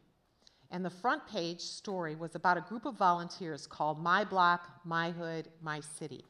And 0.71 0.85
the 0.85 0.91
front 0.91 1.27
page 1.27 1.61
story 1.61 2.15
was 2.17 2.35
about 2.35 2.57
a 2.57 2.63
group 2.63 2.87
of 2.87 2.97
volunteers 2.97 3.67
called 3.67 4.03
My 4.03 4.25
Block, 4.25 4.67
My 4.85 5.11
Hood, 5.11 5.49
My 5.61 5.81
City. 5.81 6.25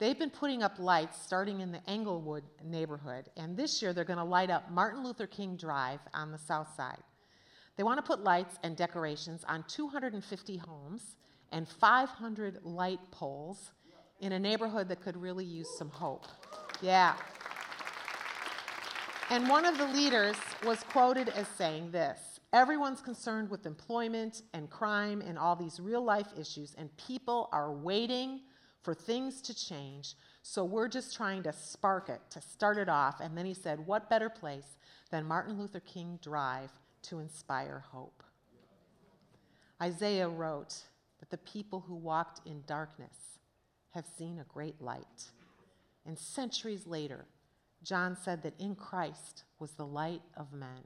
They've 0.00 0.18
been 0.18 0.30
putting 0.30 0.64
up 0.64 0.80
lights 0.80 1.22
starting 1.22 1.60
in 1.60 1.70
the 1.70 1.88
Englewood 1.88 2.42
neighborhood, 2.64 3.30
and 3.36 3.56
this 3.56 3.80
year 3.80 3.92
they're 3.92 4.04
going 4.04 4.18
to 4.18 4.24
light 4.24 4.50
up 4.50 4.70
Martin 4.70 5.04
Luther 5.04 5.28
King 5.28 5.56
Drive 5.56 6.00
on 6.12 6.32
the 6.32 6.38
south 6.38 6.74
side. 6.74 6.98
They 7.76 7.82
want 7.82 7.98
to 7.98 8.02
put 8.02 8.22
lights 8.22 8.56
and 8.62 8.76
decorations 8.76 9.44
on 9.48 9.64
250 9.68 10.56
homes 10.58 11.16
and 11.50 11.68
500 11.68 12.60
light 12.64 13.00
poles 13.10 13.72
in 14.20 14.32
a 14.32 14.38
neighborhood 14.38 14.88
that 14.88 15.00
could 15.00 15.16
really 15.16 15.44
use 15.44 15.68
some 15.76 15.90
hope. 15.90 16.26
Yeah. 16.80 17.14
And 19.30 19.48
one 19.48 19.64
of 19.64 19.78
the 19.78 19.86
leaders 19.86 20.36
was 20.64 20.82
quoted 20.84 21.28
as 21.30 21.48
saying 21.48 21.90
this 21.90 22.40
Everyone's 22.52 23.00
concerned 23.00 23.50
with 23.50 23.66
employment 23.66 24.42
and 24.52 24.70
crime 24.70 25.20
and 25.20 25.36
all 25.36 25.56
these 25.56 25.80
real 25.80 26.04
life 26.04 26.28
issues, 26.38 26.74
and 26.78 26.96
people 26.96 27.48
are 27.52 27.72
waiting 27.72 28.42
for 28.82 28.94
things 28.94 29.40
to 29.42 29.54
change. 29.54 30.14
So 30.42 30.62
we're 30.64 30.88
just 30.88 31.16
trying 31.16 31.42
to 31.44 31.52
spark 31.52 32.08
it, 32.08 32.20
to 32.30 32.40
start 32.40 32.76
it 32.78 32.88
off. 32.88 33.20
And 33.20 33.36
then 33.36 33.46
he 33.46 33.54
said, 33.54 33.84
What 33.84 34.08
better 34.08 34.28
place 34.28 34.76
than 35.10 35.24
Martin 35.24 35.58
Luther 35.58 35.80
King 35.80 36.18
Drive 36.22 36.70
to 37.04 37.20
inspire 37.20 37.84
hope? 37.90 38.22
Isaiah 39.82 40.28
wrote 40.28 40.82
that 41.20 41.30
the 41.30 41.38
people 41.38 41.84
who 41.86 41.94
walked 41.94 42.46
in 42.46 42.62
darkness 42.66 43.38
have 43.90 44.06
seen 44.18 44.38
a 44.38 44.52
great 44.52 44.80
light. 44.80 45.30
And 46.06 46.18
centuries 46.18 46.86
later, 46.86 47.26
John 47.82 48.16
said 48.16 48.42
that 48.42 48.58
in 48.58 48.74
Christ 48.74 49.44
was 49.58 49.72
the 49.72 49.86
light 49.86 50.22
of 50.36 50.52
men. 50.52 50.82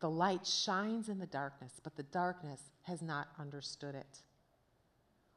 The 0.00 0.10
light 0.10 0.46
shines 0.46 1.08
in 1.08 1.18
the 1.18 1.26
darkness, 1.26 1.80
but 1.82 1.96
the 1.96 2.02
darkness 2.04 2.60
has 2.82 3.02
not 3.02 3.28
understood 3.38 3.94
it. 3.94 4.22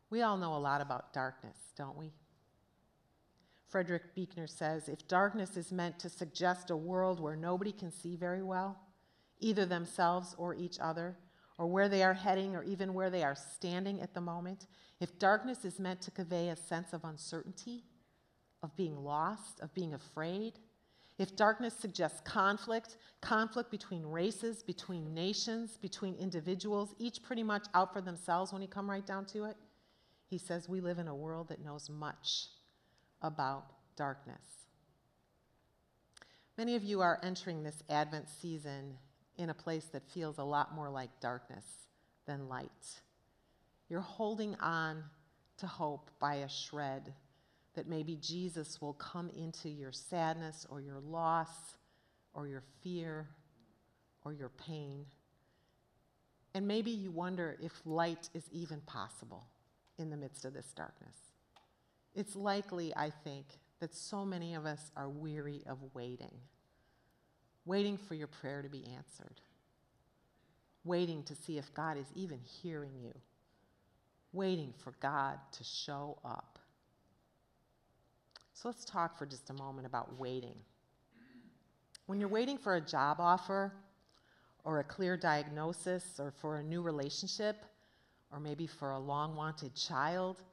We 0.10 0.22
all 0.22 0.38
know 0.38 0.56
a 0.56 0.58
lot 0.58 0.82
about 0.82 1.14
darkness, 1.14 1.58
don't 1.78 1.98
we? 1.98 2.12
Frederick 3.68 4.14
Buechner 4.14 4.48
says 4.48 4.90
if 4.90 5.08
darkness 5.08 5.56
is 5.56 5.72
meant 5.72 5.98
to 6.00 6.10
suggest 6.10 6.70
a 6.70 6.76
world 6.76 7.20
where 7.20 7.38
nobody 7.38 7.72
can 7.72 7.92
see 7.92 8.16
very 8.18 8.44
well, 8.44 8.78
either 9.42 9.66
themselves 9.66 10.36
or 10.38 10.56
each 10.56 10.80
other, 10.80 11.18
or 11.58 11.68
where 11.68 11.90
they 11.90 12.04
are 12.04 12.14
heading, 12.14 12.56
or 12.56 12.64
even 12.64 12.94
where 12.94 13.10
they 13.10 13.24
are 13.24 13.36
standing 13.36 14.02
at 14.02 14.14
the 14.14 14.22
moment, 14.22 14.68
if 15.00 15.20
darkness 15.20 15.66
is 15.66 15.80
meant 15.80 16.02
to 16.02 16.12
convey 16.12 16.50
a 16.50 16.56
sense 16.56 16.94
of 16.94 17.04
uncertainty, 17.04 17.84
of 18.64 18.76
being 18.76 19.04
lost, 19.04 19.60
of 19.60 19.74
being 19.74 19.94
afraid, 19.94 20.54
if 21.18 21.36
darkness 21.36 21.76
suggests 21.76 22.22
conflict, 22.22 22.98
conflict 23.22 23.70
between 23.70 24.04
races, 24.04 24.64
between 24.64 25.14
nations, 25.14 25.78
between 25.78 26.16
individuals, 26.16 26.96
each 26.98 27.22
pretty 27.22 27.44
much 27.44 27.68
out 27.76 27.94
for 27.94 28.02
themselves 28.02 28.52
when 28.52 28.62
you 28.62 28.68
come 28.68 28.90
right 28.90 29.06
down 29.06 29.26
to 29.26 29.46
it, 29.46 29.58
he 30.26 30.38
says 30.38 30.68
we 30.68 30.82
live 30.82 30.98
in 30.98 31.08
a 31.08 31.16
world 31.16 31.50
that 31.50 31.64
knows 31.64 31.90
much 31.90 32.48
about 33.22 33.66
darkness. 33.96 34.42
Many 36.58 36.76
of 36.76 36.84
you 36.84 37.02
are 37.02 37.20
entering 37.22 37.62
this 37.62 37.84
Advent 37.90 38.30
season 38.30 38.98
in 39.42 39.50
a 39.50 39.54
place 39.56 39.86
that 39.92 40.08
feels 40.14 40.38
a 40.38 40.44
lot 40.44 40.76
more 40.76 40.90
like 40.90 41.10
darkness 41.20 41.66
than 42.28 42.48
light. 42.48 43.02
You're 43.90 44.00
holding 44.00 44.56
on 44.56 45.04
to 45.58 45.68
hope 45.68 46.12
by 46.20 46.36
a 46.36 46.48
shred 46.48 47.14
that 47.74 47.88
maybe 47.88 48.18
Jesus 48.22 48.80
will 48.80 48.94
come 48.94 49.30
into 49.30 49.68
your 49.68 49.92
sadness 49.92 50.68
or 50.70 50.80
your 50.80 51.00
loss 51.00 51.50
or 52.34 52.48
your 52.48 52.62
fear 52.84 53.28
or 54.24 54.32
your 54.32 54.50
pain. 54.50 55.06
And 56.54 56.68
maybe 56.68 56.92
you 56.92 57.10
wonder 57.10 57.58
if 57.62 57.72
light 57.84 58.30
is 58.36 58.44
even 58.52 58.82
possible 58.82 59.48
in 59.98 60.12
the 60.12 60.18
midst 60.18 60.46
of 60.46 60.54
this 60.54 60.72
darkness. 60.74 61.16
It's 62.14 62.36
likely, 62.36 62.94
I 62.96 63.10
think, 63.24 63.46
that 63.80 63.96
so 63.96 64.24
many 64.24 64.54
of 64.54 64.66
us 64.66 64.92
are 64.96 65.10
weary 65.10 65.64
of 65.66 65.80
waiting, 65.96 66.34
waiting 67.66 67.98
for 67.98 68.16
your 68.16 68.28
prayer 68.28 68.62
to 68.62 68.70
be 68.70 68.86
answered, 68.96 69.42
waiting 70.84 71.24
to 71.24 71.36
see 71.36 71.58
if 71.58 71.74
God 71.74 71.98
is 71.98 72.08
even 72.16 72.40
hearing 72.62 72.92
you 73.02 73.14
waiting 74.34 74.74
for 74.84 74.94
God 75.02 75.38
to 75.54 75.64
show 75.64 76.18
up. 76.24 76.60
So 78.54 78.70
let's 78.70 78.86
talk 78.86 79.18
for 79.18 79.26
just 79.26 79.50
a 79.50 79.54
moment 79.54 79.88
about 79.88 80.20
waiting. 80.20 80.56
When 82.06 82.20
you're 82.20 82.30
waiting 82.30 82.58
for 82.58 82.76
a 82.76 82.82
job 82.82 83.18
offer, 83.20 83.74
or 84.64 84.80
a 84.80 84.84
clear 84.84 85.18
diagnosis, 85.18 86.20
or 86.20 86.32
for 86.32 86.58
a 86.58 86.64
new 86.64 86.82
relationship, 86.82 87.66
or 88.32 88.40
maybe 88.40 88.68
for 88.68 88.92
a 88.92 89.00
long 89.00 89.36
wanted 89.36 89.74
child, 89.76 90.44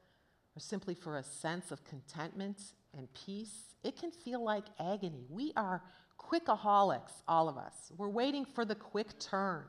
or 0.57 0.61
simply 0.61 0.95
for 0.95 1.19
a 1.19 1.23
sense 1.23 1.71
of 1.71 1.85
contentment 1.85 2.59
and 2.97 3.07
peace, 3.13 3.75
it 3.85 3.97
can 3.97 4.11
feel 4.11 4.43
like 4.43 4.65
agony. 4.81 5.27
We 5.29 5.53
are 5.57 5.83
quickaholics, 6.19 7.23
all 7.27 7.49
of 7.49 7.57
us. 7.57 7.93
We're 7.97 8.09
waiting 8.09 8.45
for 8.45 8.65
the 8.65 8.75
quick 8.75 9.19
turn 9.19 9.65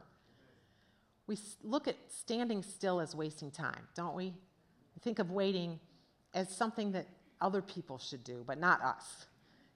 we 1.30 1.38
look 1.64 1.88
at 1.88 1.96
standing 2.08 2.64
still 2.64 3.00
as 3.00 3.16
wasting 3.16 3.52
time, 3.52 3.88
don't 3.96 4.16
we? 4.16 4.34
We 4.96 5.00
think 5.04 5.20
of 5.20 5.30
waiting 5.30 5.80
as 6.34 6.50
something 6.50 6.92
that 6.94 7.06
other 7.40 7.62
people 7.62 8.00
should 8.00 8.24
do, 8.24 8.44
but 8.48 8.60
not 8.60 8.82
us. 8.82 9.28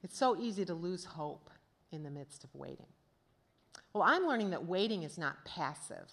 It's 0.02 0.18
so 0.18 0.36
easy 0.36 0.64
to 0.64 0.74
lose 0.74 1.04
hope 1.04 1.48
in 1.92 2.02
the 2.02 2.10
midst 2.10 2.42
of 2.42 2.52
waiting. 2.54 2.88
Well, 3.92 4.02
I'm 4.02 4.26
learning 4.26 4.50
that 4.50 4.66
waiting 4.66 5.04
is 5.04 5.16
not 5.16 5.44
passive, 5.44 6.10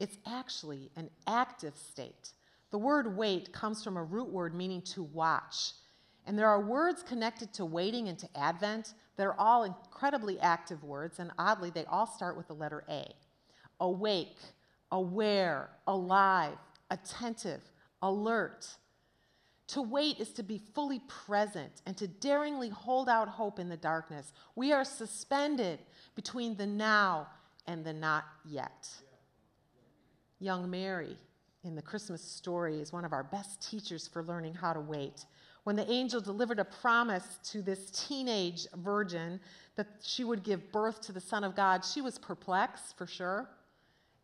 it's 0.00 0.18
actually 0.26 0.90
an 0.96 1.08
active 1.28 1.76
state. 1.76 2.32
The 2.72 2.78
word 2.78 3.16
wait 3.16 3.52
comes 3.52 3.84
from 3.84 3.96
a 3.96 4.02
root 4.02 4.28
word 4.28 4.56
meaning 4.56 4.82
to 4.82 5.04
watch. 5.04 5.74
And 6.26 6.36
there 6.36 6.48
are 6.48 6.60
words 6.60 7.04
connected 7.04 7.52
to 7.54 7.64
waiting 7.64 8.08
and 8.08 8.18
to 8.18 8.28
Advent 8.34 8.94
that 9.16 9.26
are 9.26 9.38
all 9.38 9.64
incredibly 9.64 10.38
active 10.40 10.82
words, 10.82 11.18
and 11.18 11.30
oddly, 11.38 11.70
they 11.70 11.84
all 11.84 12.06
start 12.06 12.36
with 12.36 12.48
the 12.48 12.54
letter 12.54 12.84
A. 12.88 13.06
Awake, 13.80 14.38
aware, 14.90 15.70
alive, 15.86 16.56
attentive, 16.90 17.60
alert. 18.02 18.66
To 19.68 19.82
wait 19.82 20.20
is 20.20 20.30
to 20.32 20.42
be 20.42 20.60
fully 20.74 21.00
present 21.08 21.82
and 21.86 21.96
to 21.96 22.06
daringly 22.06 22.68
hold 22.68 23.08
out 23.08 23.28
hope 23.28 23.58
in 23.58 23.68
the 23.68 23.76
darkness. 23.76 24.32
We 24.54 24.72
are 24.72 24.84
suspended 24.84 25.78
between 26.14 26.56
the 26.56 26.66
now 26.66 27.28
and 27.66 27.84
the 27.84 27.92
not 27.92 28.24
yet. 28.44 28.88
Young 30.38 30.70
Mary 30.70 31.16
in 31.64 31.74
the 31.74 31.82
Christmas 31.82 32.22
story 32.22 32.80
is 32.80 32.92
one 32.92 33.04
of 33.04 33.12
our 33.12 33.24
best 33.24 33.68
teachers 33.68 34.06
for 34.06 34.22
learning 34.22 34.54
how 34.54 34.74
to 34.74 34.80
wait. 34.80 35.24
When 35.64 35.76
the 35.76 35.90
angel 35.90 36.20
delivered 36.20 36.58
a 36.58 36.64
promise 36.64 37.38
to 37.44 37.62
this 37.62 37.90
teenage 37.90 38.66
virgin 38.76 39.40
that 39.76 39.88
she 40.02 40.22
would 40.22 40.42
give 40.42 40.70
birth 40.70 41.00
to 41.02 41.12
the 41.12 41.20
Son 41.20 41.42
of 41.42 41.56
God, 41.56 41.84
she 41.84 42.02
was 42.02 42.18
perplexed 42.18 42.96
for 42.96 43.06
sure 43.06 43.48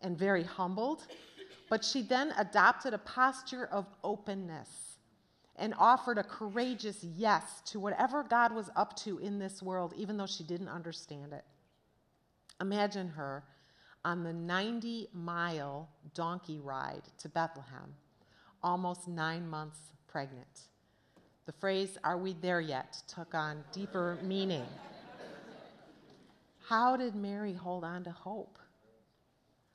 and 0.02 0.16
very 0.16 0.44
humbled. 0.44 1.06
But 1.70 1.84
she 1.84 2.02
then 2.02 2.34
adopted 2.36 2.94
a 2.94 2.98
posture 2.98 3.66
of 3.66 3.86
openness 4.04 4.68
and 5.56 5.74
offered 5.78 6.18
a 6.18 6.22
courageous 6.22 7.04
yes 7.04 7.62
to 7.66 7.80
whatever 7.80 8.22
God 8.22 8.52
was 8.52 8.70
up 8.76 8.96
to 8.98 9.18
in 9.18 9.38
this 9.38 9.62
world, 9.62 9.94
even 9.96 10.16
though 10.16 10.26
she 10.26 10.44
didn't 10.44 10.68
understand 10.68 11.32
it. 11.32 11.44
Imagine 12.60 13.08
her 13.08 13.44
on 14.04 14.24
the 14.24 14.32
90 14.32 15.08
mile 15.12 15.88
donkey 16.14 16.58
ride 16.58 17.02
to 17.18 17.28
Bethlehem, 17.28 17.94
almost 18.62 19.08
nine 19.08 19.48
months 19.48 19.78
pregnant. 20.08 20.69
The 21.50 21.58
phrase, 21.58 21.98
Are 22.04 22.16
we 22.16 22.34
there 22.34 22.60
yet? 22.60 23.02
took 23.08 23.34
on 23.34 23.64
deeper 23.72 24.16
meaning. 24.22 24.64
How 26.68 26.96
did 26.96 27.16
Mary 27.16 27.54
hold 27.54 27.82
on 27.82 28.04
to 28.04 28.12
hope? 28.12 28.56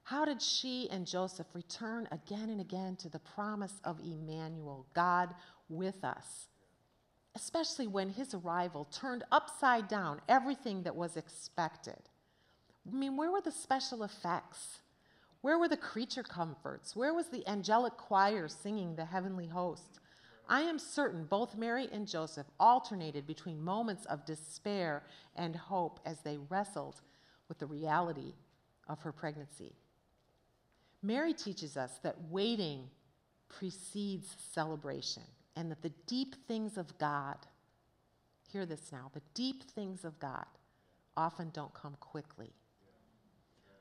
How 0.03 0.24
did 0.24 0.41
she 0.41 0.89
and 0.89 1.05
Joseph 1.05 1.48
return 1.53 2.08
again 2.13 2.50
and 2.50 2.62
again 2.62 2.96
to 3.01 3.10
the 3.10 3.20
promise 3.20 3.82
of 3.84 4.00
Emmanuel, 4.00 4.86
God 4.94 5.36
with 5.67 6.01
us? 6.05 6.48
Especially 7.36 7.88
when 7.88 8.10
his 8.10 8.34
arrival 8.34 8.86
turned 8.86 9.25
upside 9.29 9.89
down 9.89 10.22
everything 10.29 10.84
that 10.84 10.96
was 10.96 11.17
expected. 11.17 12.03
I 12.89 12.96
mean, 12.96 13.17
where 13.17 13.32
were 13.32 13.41
the 13.41 13.51
special 13.51 14.03
effects? 14.03 14.79
Where 15.41 15.60
were 15.60 15.67
the 15.67 15.75
creature 15.75 16.24
comforts? 16.24 16.96
Where 16.96 17.13
was 17.13 17.27
the 17.27 17.46
angelic 17.46 17.98
choir 17.98 18.48
singing 18.48 18.96
the 18.96 19.03
heavenly 19.03 19.48
host? 19.48 20.00
I 20.48 20.62
am 20.62 20.78
certain 20.78 21.25
both 21.25 21.58
Mary 21.58 21.88
and 21.92 22.08
Joseph 22.08 22.48
alternated 22.60 23.25
between 23.25 23.64
moments 23.64 24.06
of 24.06 24.25
despair 24.25 25.04
and 25.36 25.56
hope 25.56 26.00
as 26.06 26.20
they 26.20 26.38
wrestled 26.50 27.02
with 27.48 27.58
the 27.60 27.66
reality 27.66 28.34
of 28.88 29.02
her 29.02 29.12
pregnancy. 29.12 29.74
Mary 31.02 31.34
teaches 31.34 31.78
us 31.78 32.00
that 32.04 32.16
waiting 32.30 32.90
precedes 33.48 34.36
celebration 34.54 35.24
and 35.56 35.72
that 35.72 35.82
the 35.82 35.94
deep 36.08 36.36
things 36.48 36.78
of 36.78 36.98
God, 36.98 37.38
hear 38.52 38.66
this 38.66 38.92
now, 38.92 39.10
the 39.14 39.22
deep 39.34 39.64
things 39.72 40.04
of 40.04 40.20
God 40.20 40.46
often 41.18 41.50
don't 41.54 41.74
come 41.74 41.96
quickly. 42.00 42.52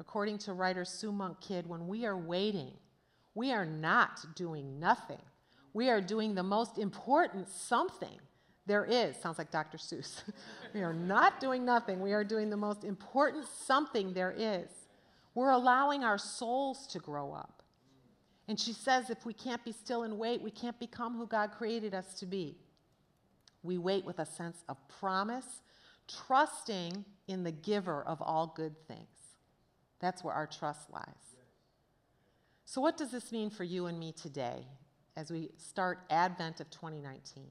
According 0.01 0.39
to 0.39 0.53
writer 0.53 0.85
Sue 0.85 1.13
Monk 1.13 1.41
Kidd, 1.41 1.67
when 1.67 1.89
we 1.89 2.05
are 2.05 2.17
waiting, 2.17 2.73
we 3.35 3.53
are 3.53 3.67
not 3.67 4.25
doing 4.35 4.79
nothing. 4.79 5.21
We 5.75 5.91
are 5.91 6.01
doing 6.01 6.35
the 6.35 6.43
most 6.43 6.79
important 6.79 7.49
something 7.49 8.19
there 8.65 8.87
is. 8.87 9.17
Sounds 9.17 9.37
like 9.37 9.51
Dr. 9.51 9.77
Seuss. 9.77 10.23
we 10.75 10.81
are 10.81 10.95
not 10.95 11.41
doing 11.41 11.65
nothing. 11.65 12.01
We 12.01 12.13
are 12.13 12.25
doing 12.25 12.49
the 12.49 12.57
most 12.57 12.85
important 12.85 13.47
something 13.67 14.15
there 14.15 14.35
is. 14.37 14.71
We're 15.35 15.51
allowing 15.51 16.05
our 16.05 16.17
souls 16.17 16.87
to 16.89 16.99
grow 17.01 17.33
up. 17.33 17.63
And 18.47 18.59
she 18.59 18.73
says 18.73 19.11
if 19.11 19.27
we 19.27 19.35
can't 19.35 19.65
be 19.65 19.73
still 19.73 20.05
and 20.05 20.19
wait, 20.19 20.41
we 20.41 20.51
can't 20.51 20.79
become 20.79 21.17
who 21.17 21.27
God 21.27 21.51
created 21.51 21.93
us 21.93 22.15
to 22.21 22.27
be. 22.27 22.57
We 23.63 23.79
wait 23.79 24.05
with 24.05 24.19
a 24.19 24.27
sense 24.27 24.63
of 24.69 24.77
promise, 24.89 25.63
trusting 26.07 27.05
in 27.27 27.43
the 27.43 27.53
giver 27.53 28.03
of 28.03 28.21
all 28.23 28.53
good 28.55 28.77
things. 28.87 29.01
That's 29.99 30.23
where 30.23 30.35
our 30.35 30.47
trust 30.47 30.91
lies. 30.91 31.05
So, 32.67 32.81
what 32.81 32.97
does 32.97 33.11
this 33.11 33.33
mean 33.33 33.51
for 33.51 33.65
you 33.65 33.87
and 33.87 33.99
me 33.99 34.13
today 34.13 34.67
as 35.17 35.31
we 35.31 35.51
start 35.57 36.01
Advent 36.11 36.61
of 36.61 36.71
2019? 36.71 37.45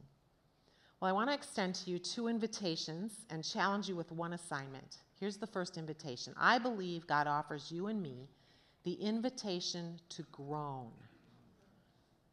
Well, 1.00 1.10
I 1.10 1.14
want 1.14 1.30
to 1.30 1.34
extend 1.34 1.76
to 1.76 1.92
you 1.92 2.00
two 2.00 2.28
invitations 2.28 3.26
and 3.30 3.44
challenge 3.44 3.90
you 3.90 3.96
with 3.96 4.12
one 4.12 4.34
assignment. 4.34 4.98
Here's 5.20 5.38
the 5.38 5.48
first 5.48 5.78
invitation 5.78 6.34
I 6.38 6.60
believe 6.60 7.08
God 7.08 7.28
offers 7.28 7.72
you 7.72 7.88
and 7.88 8.02
me 8.02 8.28
the 8.84 8.94
invitation 8.94 10.00
to 10.10 10.24
groan. 10.32 10.92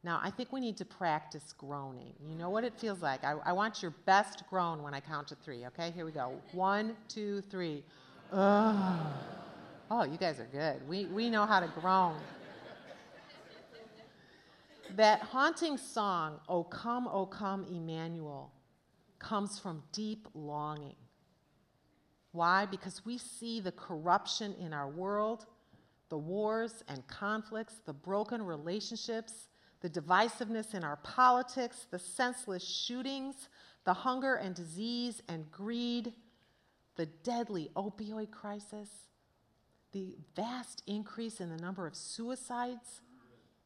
Now, 0.02 0.20
I 0.22 0.30
think 0.30 0.50
we 0.52 0.60
need 0.60 0.76
to 0.78 0.84
practice 0.84 1.54
groaning. 1.58 2.14
You 2.26 2.34
know 2.34 2.48
what 2.48 2.64
it 2.64 2.72
feels 2.78 3.02
like. 3.02 3.22
I, 3.22 3.34
I 3.44 3.52
want 3.52 3.82
your 3.82 3.92
best 4.06 4.44
groan 4.48 4.82
when 4.82 4.94
I 4.94 5.00
count 5.00 5.28
to 5.28 5.34
three, 5.34 5.66
okay? 5.66 5.92
Here 5.94 6.06
we 6.06 6.12
go. 6.12 6.32
One, 6.52 6.96
two, 7.08 7.42
three. 7.50 7.84
Ugh. 8.32 9.06
Oh, 9.90 10.04
you 10.04 10.16
guys 10.16 10.40
are 10.40 10.48
good. 10.50 10.88
We, 10.88 11.04
we 11.06 11.28
know 11.28 11.44
how 11.44 11.60
to 11.60 11.66
groan. 11.80 12.16
That 14.96 15.22
haunting 15.22 15.76
song, 15.76 16.40
O 16.48 16.64
come, 16.64 17.08
O 17.08 17.26
come, 17.26 17.64
Emmanuel, 17.64 18.52
comes 19.18 19.58
from 19.58 19.82
deep 19.92 20.28
longing. 20.34 20.96
Why? 22.32 22.66
Because 22.66 23.04
we 23.04 23.18
see 23.18 23.60
the 23.60 23.72
corruption 23.72 24.54
in 24.60 24.72
our 24.72 24.88
world, 24.88 25.46
the 26.08 26.18
wars 26.18 26.84
and 26.88 27.06
conflicts, 27.06 27.80
the 27.84 27.92
broken 27.92 28.42
relationships, 28.42 29.48
the 29.80 29.90
divisiveness 29.90 30.74
in 30.74 30.84
our 30.84 30.96
politics, 30.96 31.86
the 31.90 31.98
senseless 31.98 32.62
shootings, 32.62 33.48
the 33.84 33.94
hunger 33.94 34.34
and 34.34 34.54
disease 34.54 35.22
and 35.28 35.50
greed, 35.50 36.12
the 36.96 37.06
deadly 37.06 37.70
opioid 37.74 38.30
crisis 38.30 38.88
the 39.92 40.14
vast 40.36 40.82
increase 40.86 41.40
in 41.40 41.50
the 41.50 41.56
number 41.56 41.86
of 41.86 41.94
suicides, 41.94 43.00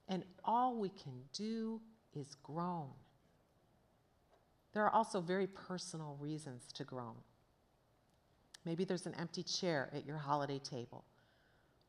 and 0.08 0.24
all 0.44 0.76
we 0.76 0.88
can 0.90 1.22
do 1.32 1.80
is 2.14 2.34
groan. 2.42 2.90
There 4.72 4.82
are 4.84 4.90
also 4.90 5.20
very 5.20 5.46
personal 5.46 6.16
reasons 6.20 6.64
to 6.74 6.84
groan. 6.84 7.16
Maybe 8.64 8.84
there's 8.84 9.06
an 9.06 9.14
empty 9.18 9.42
chair 9.42 9.90
at 9.94 10.04
your 10.06 10.16
holiday 10.16 10.58
table, 10.58 11.04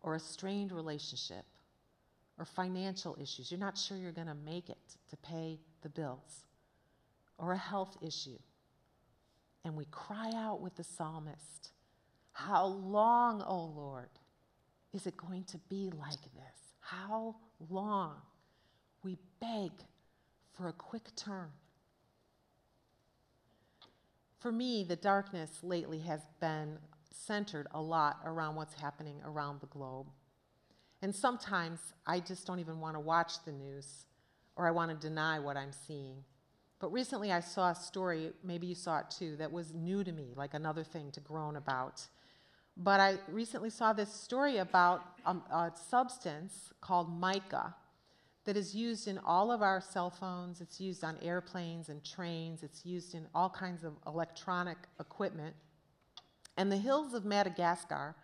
or 0.01 0.15
a 0.15 0.19
strained 0.19 0.71
relationship, 0.71 1.45
or 2.37 2.45
financial 2.45 3.17
issues. 3.19 3.49
You're 3.49 3.59
not 3.59 3.77
sure 3.77 3.97
you're 3.97 4.11
going 4.11 4.27
to 4.27 4.35
make 4.35 4.69
it 4.69 4.97
to 5.09 5.17
pay 5.17 5.59
the 5.81 5.89
bills, 5.89 6.45
or 7.37 7.53
a 7.53 7.57
health 7.57 7.97
issue. 8.01 8.37
And 9.63 9.75
we 9.75 9.85
cry 9.85 10.31
out 10.35 10.61
with 10.61 10.75
the 10.75 10.83
psalmist, 10.83 11.71
How 12.33 12.65
long, 12.65 13.41
O 13.41 13.65
Lord? 13.75 14.09
is 14.95 15.05
it 15.05 15.17
going 15.17 15.43
to 15.43 15.57
be 15.69 15.91
like 15.99 16.21
this? 16.33 16.64
How 16.85 17.35
long? 17.69 18.17
We 19.03 19.17
beg 19.39 19.71
for 20.53 20.67
a 20.67 20.73
quick 20.73 21.15
turn. 21.15 21.49
For 24.39 24.51
me, 24.51 24.83
the 24.83 24.95
darkness 24.95 25.49
lately 25.63 25.99
has 26.01 26.21
been 26.39 26.77
centered 27.11 27.65
a 27.71 27.81
lot 27.81 28.19
around 28.23 28.55
what's 28.55 28.75
happening 28.75 29.19
around 29.25 29.61
the 29.61 29.67
globe. 29.67 30.05
And 31.01 31.13
sometimes 31.13 31.79
I 32.05 32.19
just 32.19 32.45
don't 32.45 32.59
even 32.59 32.79
want 32.79 32.95
to 32.95 32.99
watch 32.99 33.43
the 33.45 33.51
news 33.51 34.05
or 34.55 34.67
I 34.67 34.71
want 34.71 34.91
to 34.91 35.07
deny 35.07 35.39
what 35.39 35.57
I'm 35.57 35.71
seeing. 35.71 36.23
But 36.79 36.91
recently 36.91 37.31
I 37.31 37.39
saw 37.39 37.71
a 37.71 37.75
story, 37.75 38.31
maybe 38.43 38.67
you 38.67 38.75
saw 38.75 38.99
it 38.99 39.09
too, 39.09 39.35
that 39.37 39.51
was 39.51 39.73
new 39.73 40.03
to 40.03 40.11
me, 40.11 40.33
like 40.35 40.53
another 40.53 40.83
thing 40.83 41.11
to 41.13 41.19
groan 41.19 41.55
about. 41.55 42.05
But 42.77 42.99
I 42.99 43.17
recently 43.29 43.69
saw 43.69 43.93
this 43.93 44.11
story 44.11 44.57
about 44.57 45.01
a, 45.25 45.31
a 45.31 45.73
substance 45.89 46.71
called 46.81 47.09
mica 47.19 47.73
that 48.43 48.57
is 48.57 48.75
used 48.75 49.07
in 49.07 49.17
all 49.19 49.51
of 49.51 49.61
our 49.61 49.81
cell 49.81 50.09
phones. 50.09 50.61
It's 50.61 50.79
used 50.79 51.03
on 51.03 51.17
airplanes 51.21 51.89
and 51.89 52.03
trains. 52.03 52.63
It's 52.63 52.85
used 52.85 53.15
in 53.15 53.27
all 53.33 53.49
kinds 53.49 53.83
of 53.83 53.93
electronic 54.05 54.77
equipment. 54.99 55.55
And 56.57 56.71
the 56.71 56.77
hills 56.77 57.13
of 57.13 57.25
Madagascar 57.25 58.15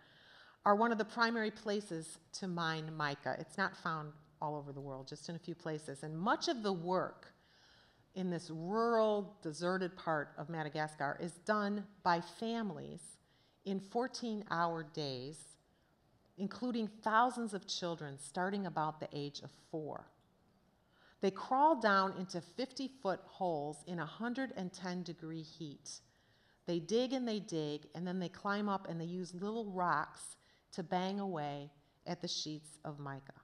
are 0.64 0.76
one 0.76 0.92
of 0.92 0.98
the 0.98 1.04
primary 1.04 1.50
places 1.50 2.18
to 2.34 2.46
mine 2.46 2.94
mica. 2.96 3.36
It's 3.38 3.58
not 3.58 3.76
found 3.76 4.12
all 4.40 4.54
over 4.54 4.72
the 4.72 4.80
world, 4.80 5.08
just 5.08 5.28
in 5.28 5.34
a 5.34 5.38
few 5.38 5.54
places. 5.54 6.02
And 6.02 6.16
much 6.16 6.48
of 6.48 6.62
the 6.62 6.72
work 6.72 7.32
in 8.14 8.30
this 8.30 8.50
rural, 8.50 9.34
deserted 9.42 9.96
part 9.96 10.30
of 10.36 10.48
Madagascar 10.48 11.18
is 11.20 11.32
done 11.46 11.84
by 12.02 12.20
families 12.20 13.11
in 13.64 13.80
14 13.80 14.44
hour 14.50 14.82
days, 14.82 15.38
including 16.38 16.88
thousands 17.02 17.54
of 17.54 17.66
children 17.66 18.18
starting 18.18 18.66
about 18.66 19.00
the 19.00 19.08
age 19.12 19.40
of 19.42 19.50
four. 19.70 20.06
They 21.20 21.30
crawl 21.30 21.80
down 21.80 22.14
into 22.18 22.40
50 22.40 22.90
foot 23.00 23.20
holes 23.24 23.84
in 23.86 23.98
110 23.98 25.02
degree 25.04 25.42
heat. 25.42 26.00
They 26.66 26.80
dig 26.80 27.12
and 27.12 27.26
they 27.26 27.38
dig, 27.38 27.86
and 27.94 28.06
then 28.06 28.18
they 28.18 28.28
climb 28.28 28.68
up 28.68 28.88
and 28.88 29.00
they 29.00 29.04
use 29.04 29.34
little 29.34 29.66
rocks 29.66 30.36
to 30.72 30.82
bang 30.82 31.20
away 31.20 31.70
at 32.06 32.20
the 32.20 32.28
sheets 32.28 32.78
of 32.84 32.98
mica. 32.98 33.34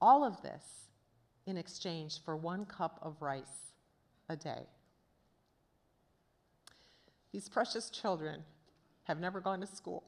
All 0.00 0.24
of 0.24 0.40
this 0.42 0.88
in 1.46 1.56
exchange 1.56 2.22
for 2.24 2.36
one 2.36 2.64
cup 2.64 2.98
of 3.02 3.20
rice 3.20 3.72
a 4.28 4.36
day. 4.36 4.66
These 7.32 7.48
precious 7.48 7.90
children 7.90 8.42
have 9.04 9.18
never 9.18 9.40
gone 9.40 9.60
to 9.60 9.66
school. 9.66 10.02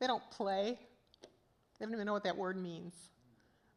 They 0.00 0.06
don't 0.06 0.28
play. 0.30 0.78
They 1.78 1.84
don't 1.84 1.92
even 1.92 2.06
know 2.06 2.12
what 2.12 2.24
that 2.24 2.36
word 2.36 2.56
means. 2.56 2.94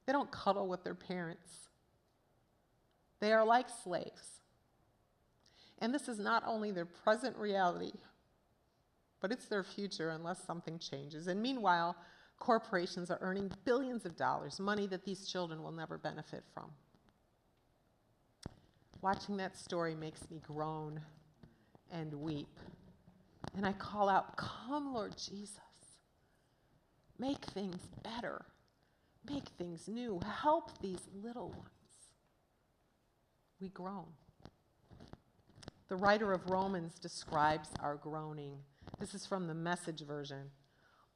They 0.05 0.13
don't 0.13 0.31
cuddle 0.31 0.67
with 0.67 0.83
their 0.83 0.95
parents. 0.95 1.69
They 3.19 3.33
are 3.33 3.45
like 3.45 3.67
slaves. 3.83 4.41
And 5.79 5.93
this 5.93 6.07
is 6.07 6.19
not 6.19 6.43
only 6.45 6.71
their 6.71 6.85
present 6.85 7.35
reality, 7.37 7.93
but 9.19 9.31
it's 9.31 9.45
their 9.45 9.63
future 9.63 10.09
unless 10.09 10.43
something 10.43 10.79
changes. 10.79 11.27
And 11.27 11.41
meanwhile, 11.41 11.95
corporations 12.39 13.09
are 13.11 13.19
earning 13.21 13.51
billions 13.65 14.05
of 14.05 14.15
dollars, 14.15 14.59
money 14.59 14.87
that 14.87 15.05
these 15.05 15.27
children 15.27 15.61
will 15.61 15.71
never 15.71 15.97
benefit 15.97 16.43
from. 16.53 16.71
Watching 19.01 19.37
that 19.37 19.57
story 19.57 19.95
makes 19.95 20.29
me 20.29 20.39
groan 20.45 21.01
and 21.91 22.13
weep. 22.13 22.59
And 23.55 23.65
I 23.65 23.73
call 23.73 24.09
out, 24.09 24.37
Come, 24.37 24.93
Lord 24.93 25.13
Jesus. 25.17 25.59
Make 27.19 27.43
things 27.45 27.77
better. 28.03 28.45
Make 29.29 29.49
things 29.57 29.87
new. 29.87 30.19
Help 30.41 30.79
these 30.81 31.07
little 31.23 31.49
ones. 31.49 31.67
We 33.59 33.69
groan. 33.69 34.07
The 35.87 35.95
writer 35.97 36.33
of 36.33 36.49
Romans 36.49 36.93
describes 36.95 37.69
our 37.79 37.95
groaning. 37.95 38.57
This 38.99 39.13
is 39.13 39.27
from 39.27 39.47
the 39.47 39.53
message 39.53 40.01
version. 40.01 40.49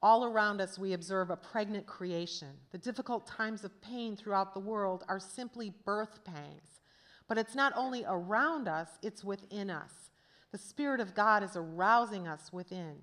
All 0.02 0.24
around 0.24 0.60
us, 0.60 0.78
we 0.78 0.92
observe 0.92 1.30
a 1.30 1.36
pregnant 1.36 1.86
creation. 1.86 2.50
The 2.70 2.78
difficult 2.78 3.26
times 3.26 3.64
of 3.64 3.80
pain 3.80 4.16
throughout 4.16 4.54
the 4.54 4.60
world 4.60 5.02
are 5.08 5.18
simply 5.18 5.72
birth 5.84 6.22
pangs. 6.24 6.82
But 7.26 7.38
it's 7.38 7.54
not 7.54 7.72
only 7.74 8.04
around 8.06 8.68
us, 8.68 8.90
it's 9.02 9.24
within 9.24 9.70
us. 9.70 9.92
The 10.56 10.62
Spirit 10.62 11.00
of 11.00 11.14
God 11.14 11.42
is 11.42 11.54
arousing 11.54 12.26
us 12.26 12.50
within. 12.50 12.94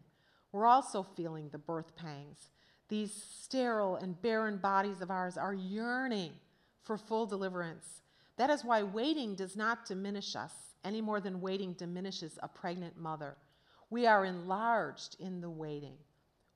We're 0.52 0.66
also 0.66 1.04
feeling 1.04 1.50
the 1.50 1.60
birth 1.60 1.96
pangs. 1.96 2.50
These 2.90 3.14
sterile 3.14 3.96
and 3.96 4.20
barren 4.20 4.58
bodies 4.58 5.02
of 5.02 5.12
ours 5.12 5.38
are 5.38 5.54
yearning 5.54 6.32
for 6.82 6.98
full 6.98 7.28
deliverance. 7.28 8.02
That 8.38 8.50
is 8.50 8.66
why 8.66 8.82
waiting 8.82 9.36
does 9.36 9.56
not 9.56 9.86
diminish 9.86 10.36
us 10.36 10.52
any 10.84 11.00
more 11.00 11.22
than 11.22 11.42
waiting 11.42 11.74
diminishes 11.74 12.40
a 12.42 12.48
pregnant 12.48 12.98
mother. 12.98 13.38
We 13.92 14.08
are 14.08 14.26
enlarged 14.26 15.18
in 15.20 15.40
the 15.40 15.52
waiting. 15.52 15.98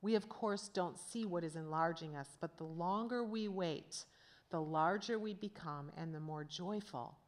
We, 0.02 0.16
of 0.16 0.28
course, 0.28 0.68
don't 0.68 0.98
see 0.98 1.26
what 1.26 1.44
is 1.44 1.56
enlarging 1.56 2.16
us, 2.16 2.38
but 2.42 2.58
the 2.58 2.64
longer 2.64 3.24
we 3.24 3.48
wait, 3.50 4.04
the 4.50 4.62
larger 4.62 5.20
we 5.20 5.36
become 5.36 5.92
and 5.96 6.12
the 6.12 6.20
more 6.20 6.44
joyful 6.44 7.20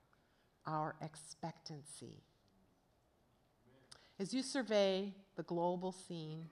our 0.65 0.95
expectancy. 1.03 2.23
As 4.19 4.34
you 4.34 4.43
survey 4.43 5.13
the 5.38 5.43
global 5.43 5.93
scene, 5.93 6.45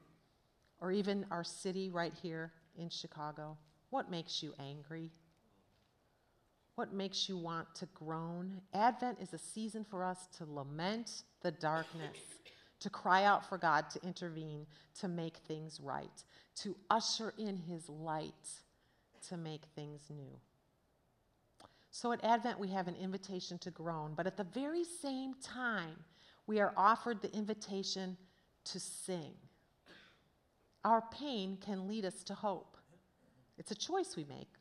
or 0.79 0.91
even 0.91 1.25
our 1.31 1.43
city 1.43 1.89
right 1.89 2.13
here 2.21 2.53
in 2.77 2.89
Chicago, 2.89 3.57
what 3.89 4.09
makes 4.09 4.41
you 4.41 4.53
angry? 4.57 5.11
What 6.75 6.93
makes 6.93 7.27
you 7.27 7.37
want 7.37 7.67
to 7.75 7.87
groan? 7.93 8.61
Advent 8.73 9.17
is 9.21 9.33
a 9.33 9.37
season 9.37 9.83
for 9.83 10.05
us 10.05 10.27
to 10.37 10.45
lament 10.45 11.23
the 11.41 11.51
darkness, 11.51 12.17
to 12.79 12.89
cry 12.89 13.25
out 13.25 13.49
for 13.49 13.57
God 13.57 13.89
to 13.89 14.01
intervene, 14.01 14.65
to 14.99 15.09
make 15.09 15.37
things 15.37 15.81
right, 15.81 16.23
to 16.57 16.73
usher 16.89 17.33
in 17.37 17.57
His 17.57 17.89
light, 17.89 18.31
to 19.27 19.35
make 19.35 19.63
things 19.75 20.01
new. 20.09 20.39
So 21.91 22.13
at 22.13 22.23
Advent, 22.23 22.59
we 22.59 22.69
have 22.69 22.87
an 22.87 22.95
invitation 22.95 23.57
to 23.59 23.71
groan, 23.71 24.13
but 24.15 24.27
at 24.27 24.37
the 24.37 24.45
very 24.45 24.85
same 24.85 25.33
time, 25.43 25.97
we 26.47 26.59
are 26.59 26.73
offered 26.77 27.21
the 27.21 27.33
invitation 27.33 28.17
to 28.63 28.79
sing. 28.79 29.33
Our 30.83 31.03
pain 31.11 31.57
can 31.59 31.87
lead 31.87 32.05
us 32.05 32.23
to 32.23 32.33
hope. 32.33 32.77
It's 33.57 33.71
a 33.71 33.75
choice 33.75 34.15
we 34.15 34.23
make, 34.23 34.53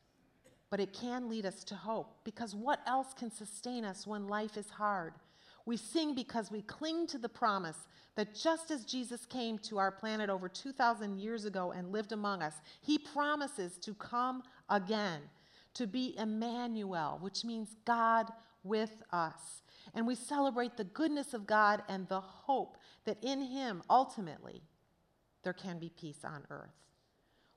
but 0.70 0.80
it 0.80 0.92
can 0.92 1.28
lead 1.28 1.46
us 1.46 1.62
to 1.64 1.76
hope 1.76 2.18
because 2.24 2.54
what 2.54 2.80
else 2.86 3.14
can 3.14 3.30
sustain 3.30 3.84
us 3.84 4.06
when 4.06 4.26
life 4.26 4.56
is 4.56 4.70
hard? 4.70 5.14
We 5.66 5.76
sing 5.76 6.14
because 6.14 6.50
we 6.50 6.62
cling 6.62 7.06
to 7.08 7.18
the 7.18 7.28
promise 7.28 7.76
that 8.14 8.34
just 8.34 8.70
as 8.70 8.84
Jesus 8.84 9.26
came 9.26 9.58
to 9.58 9.78
our 9.78 9.90
planet 9.90 10.30
over 10.30 10.48
2,000 10.48 11.18
years 11.18 11.44
ago 11.44 11.72
and 11.72 11.92
lived 11.92 12.12
among 12.12 12.42
us, 12.42 12.54
he 12.80 12.98
promises 12.98 13.76
to 13.78 13.94
come 13.94 14.42
again, 14.70 15.20
to 15.74 15.86
be 15.86 16.14
Emmanuel, 16.18 17.18
which 17.20 17.44
means 17.44 17.76
God 17.84 18.32
with 18.64 19.02
us 19.12 19.62
and 19.96 20.06
we 20.06 20.14
celebrate 20.14 20.76
the 20.76 20.84
goodness 20.84 21.32
of 21.32 21.46
God 21.46 21.82
and 21.88 22.06
the 22.06 22.20
hope 22.20 22.76
that 23.06 23.16
in 23.24 23.40
Him, 23.40 23.82
ultimately, 23.88 24.62
there 25.42 25.54
can 25.54 25.78
be 25.78 25.88
peace 25.88 26.22
on 26.22 26.44
earth. 26.50 26.74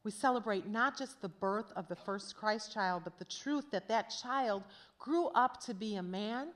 We 0.06 0.12
celebrate 0.12 0.66
not 0.66 0.98
just 0.98 1.22
the 1.22 1.28
birth 1.28 1.72
of 1.76 1.90
the 1.90 1.98
first 1.98 2.38
Christ 2.38 2.74
child, 2.74 3.02
but 3.04 3.20
the 3.20 3.26
truth 3.26 3.66
that 3.72 3.90
that 3.90 4.14
child 4.24 4.64
grew 4.98 5.28
up 5.28 5.62
to 5.66 5.74
be 5.74 5.96
a 5.96 6.02
man, 6.02 6.48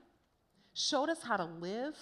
showed 0.72 1.10
us 1.10 1.22
how 1.22 1.36
to 1.36 1.44
live 1.44 1.96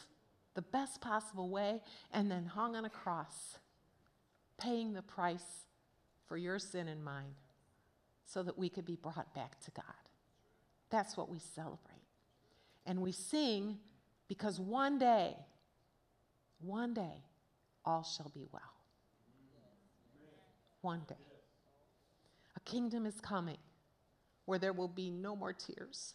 the 0.55 0.63
best 0.63 1.01
possible 1.01 1.49
way, 1.49 1.81
and 2.13 2.31
then 2.31 2.47
hung 2.47 2.77
on 2.77 2.85
a 2.85 2.91
cross, 2.91 3.59
paying 4.59 4.93
the 4.93 5.03
price 5.03 5.67
for 6.29 6.37
your 6.37 6.61
sin 6.61 6.87
and 6.87 7.03
mine 7.03 7.35
so 8.27 8.45
that 8.45 8.57
we 8.57 8.69
could 8.69 8.87
be 8.87 8.97
brought 8.97 9.35
back 9.35 9.59
to 9.65 9.73
God. 9.73 9.85
That's 10.89 11.17
what 11.17 11.29
we 11.29 11.41
celebrate. 11.41 11.92
And 12.87 13.01
we 13.01 13.13
sing 13.13 13.79
because 14.29 14.59
one 14.59 14.99
day, 14.99 15.37
one 16.61 16.95
day, 16.95 17.23
all 17.85 18.03
shall 18.03 18.31
be 18.35 18.47
well. 18.53 18.63
One 20.81 21.03
day. 21.09 21.15
A 22.57 22.61
kingdom 22.61 23.07
is 23.07 23.21
coming 23.21 23.59
where 24.47 24.59
there 24.59 24.73
will 24.73 24.89
be 24.89 25.11
no 25.11 25.37
more 25.37 25.53
tears. 25.53 26.15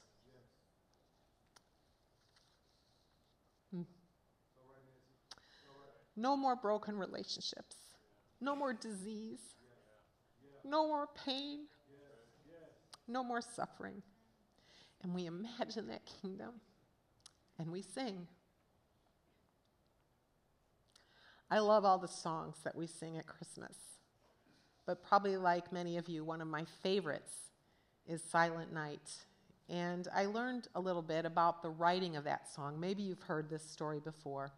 Hmm. 3.74 3.84
No 6.16 6.36
more 6.36 6.56
broken 6.56 6.98
relationships. 6.98 7.76
No 8.42 8.56
more 8.56 8.74
disease. 8.74 9.40
No 10.66 10.88
more 10.88 11.08
pain. 11.26 11.62
No 13.08 13.24
more 13.24 13.42
suffering 13.42 14.02
and 15.08 15.16
we 15.16 15.26
imagine 15.26 15.88
that 15.88 16.02
kingdom 16.22 16.50
and 17.58 17.72
we 17.72 17.82
sing. 17.82 18.28
I 21.50 21.60
love 21.60 21.86
all 21.86 21.98
the 21.98 22.10
songs 22.10 22.58
that 22.66 22.76
we 22.76 22.88
sing 22.88 23.18
at 23.18 23.26
Christmas, 23.26 23.78
but 24.86 25.02
probably 25.02 25.38
like 25.38 25.72
many 25.72 25.96
of 25.96 26.10
you, 26.10 26.26
one 26.26 26.42
of 26.42 26.50
my 26.50 26.66
favorites 26.84 27.32
is 28.06 28.22
Silent 28.22 28.74
Night. 28.74 29.10
And 29.70 30.10
I 30.14 30.26
learned 30.26 30.68
a 30.76 30.82
little 30.82 31.02
bit 31.02 31.24
about 31.24 31.62
the 31.62 31.70
writing 31.70 32.18
of 32.18 32.26
that 32.26 32.54
song. 32.54 32.78
Maybe 32.78 33.02
you've 33.02 33.22
heard 33.22 33.50
this 33.50 33.64
story 33.64 34.02
before. 34.02 34.52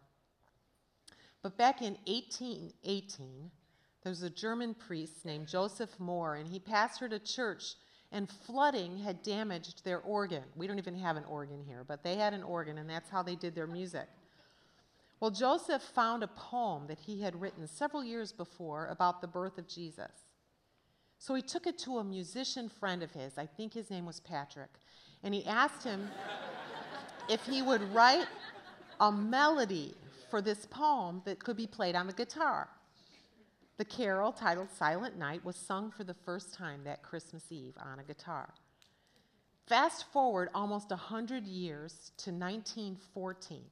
But 1.42 1.56
back 1.56 1.80
in 1.80 1.96
1818, 2.06 3.52
there 4.02 4.10
was 4.10 4.24
a 4.24 4.30
German 4.30 4.74
priest 4.74 5.24
named 5.24 5.46
Joseph 5.46 5.96
Mohr, 6.00 6.40
and 6.40 6.48
he 6.48 6.58
pastored 6.58 7.12
a 7.12 7.20
church 7.20 7.76
and 8.12 8.28
flooding 8.28 8.98
had 8.98 9.22
damaged 9.22 9.84
their 9.84 10.00
organ. 10.00 10.42
We 10.56 10.66
don't 10.66 10.78
even 10.78 10.96
have 10.96 11.16
an 11.16 11.24
organ 11.24 11.62
here, 11.64 11.84
but 11.86 12.02
they 12.02 12.16
had 12.16 12.34
an 12.34 12.42
organ, 12.42 12.78
and 12.78 12.90
that's 12.90 13.10
how 13.10 13.22
they 13.22 13.36
did 13.36 13.54
their 13.54 13.66
music. 13.66 14.08
Well, 15.20 15.30
Joseph 15.30 15.82
found 15.82 16.22
a 16.22 16.28
poem 16.28 16.86
that 16.88 16.98
he 16.98 17.20
had 17.20 17.40
written 17.40 17.66
several 17.66 18.02
years 18.02 18.32
before 18.32 18.86
about 18.86 19.20
the 19.20 19.28
birth 19.28 19.58
of 19.58 19.68
Jesus. 19.68 20.10
So 21.18 21.34
he 21.34 21.42
took 21.42 21.66
it 21.66 21.78
to 21.80 21.98
a 21.98 22.04
musician 22.04 22.68
friend 22.68 23.02
of 23.02 23.12
his, 23.12 23.36
I 23.36 23.46
think 23.46 23.74
his 23.74 23.90
name 23.90 24.06
was 24.06 24.20
Patrick, 24.20 24.70
and 25.22 25.34
he 25.34 25.44
asked 25.44 25.84
him 25.84 26.08
if 27.28 27.44
he 27.44 27.60
would 27.60 27.82
write 27.94 28.26
a 28.98 29.12
melody 29.12 29.94
for 30.30 30.40
this 30.40 30.66
poem 30.66 31.20
that 31.26 31.42
could 31.44 31.56
be 31.56 31.66
played 31.66 31.94
on 31.94 32.06
the 32.06 32.12
guitar. 32.12 32.68
The 33.80 33.86
carol, 33.86 34.30
titled 34.30 34.68
Silent 34.70 35.16
Night, 35.16 35.42
was 35.42 35.56
sung 35.56 35.90
for 35.90 36.04
the 36.04 36.12
first 36.12 36.52
time 36.52 36.84
that 36.84 37.02
Christmas 37.02 37.50
Eve 37.50 37.72
on 37.78 37.98
a 37.98 38.04
guitar. 38.04 38.52
Fast 39.66 40.04
forward 40.12 40.50
almost 40.54 40.90
100 40.90 41.46
years 41.46 42.12
to 42.18 42.30
1914, 42.30 43.62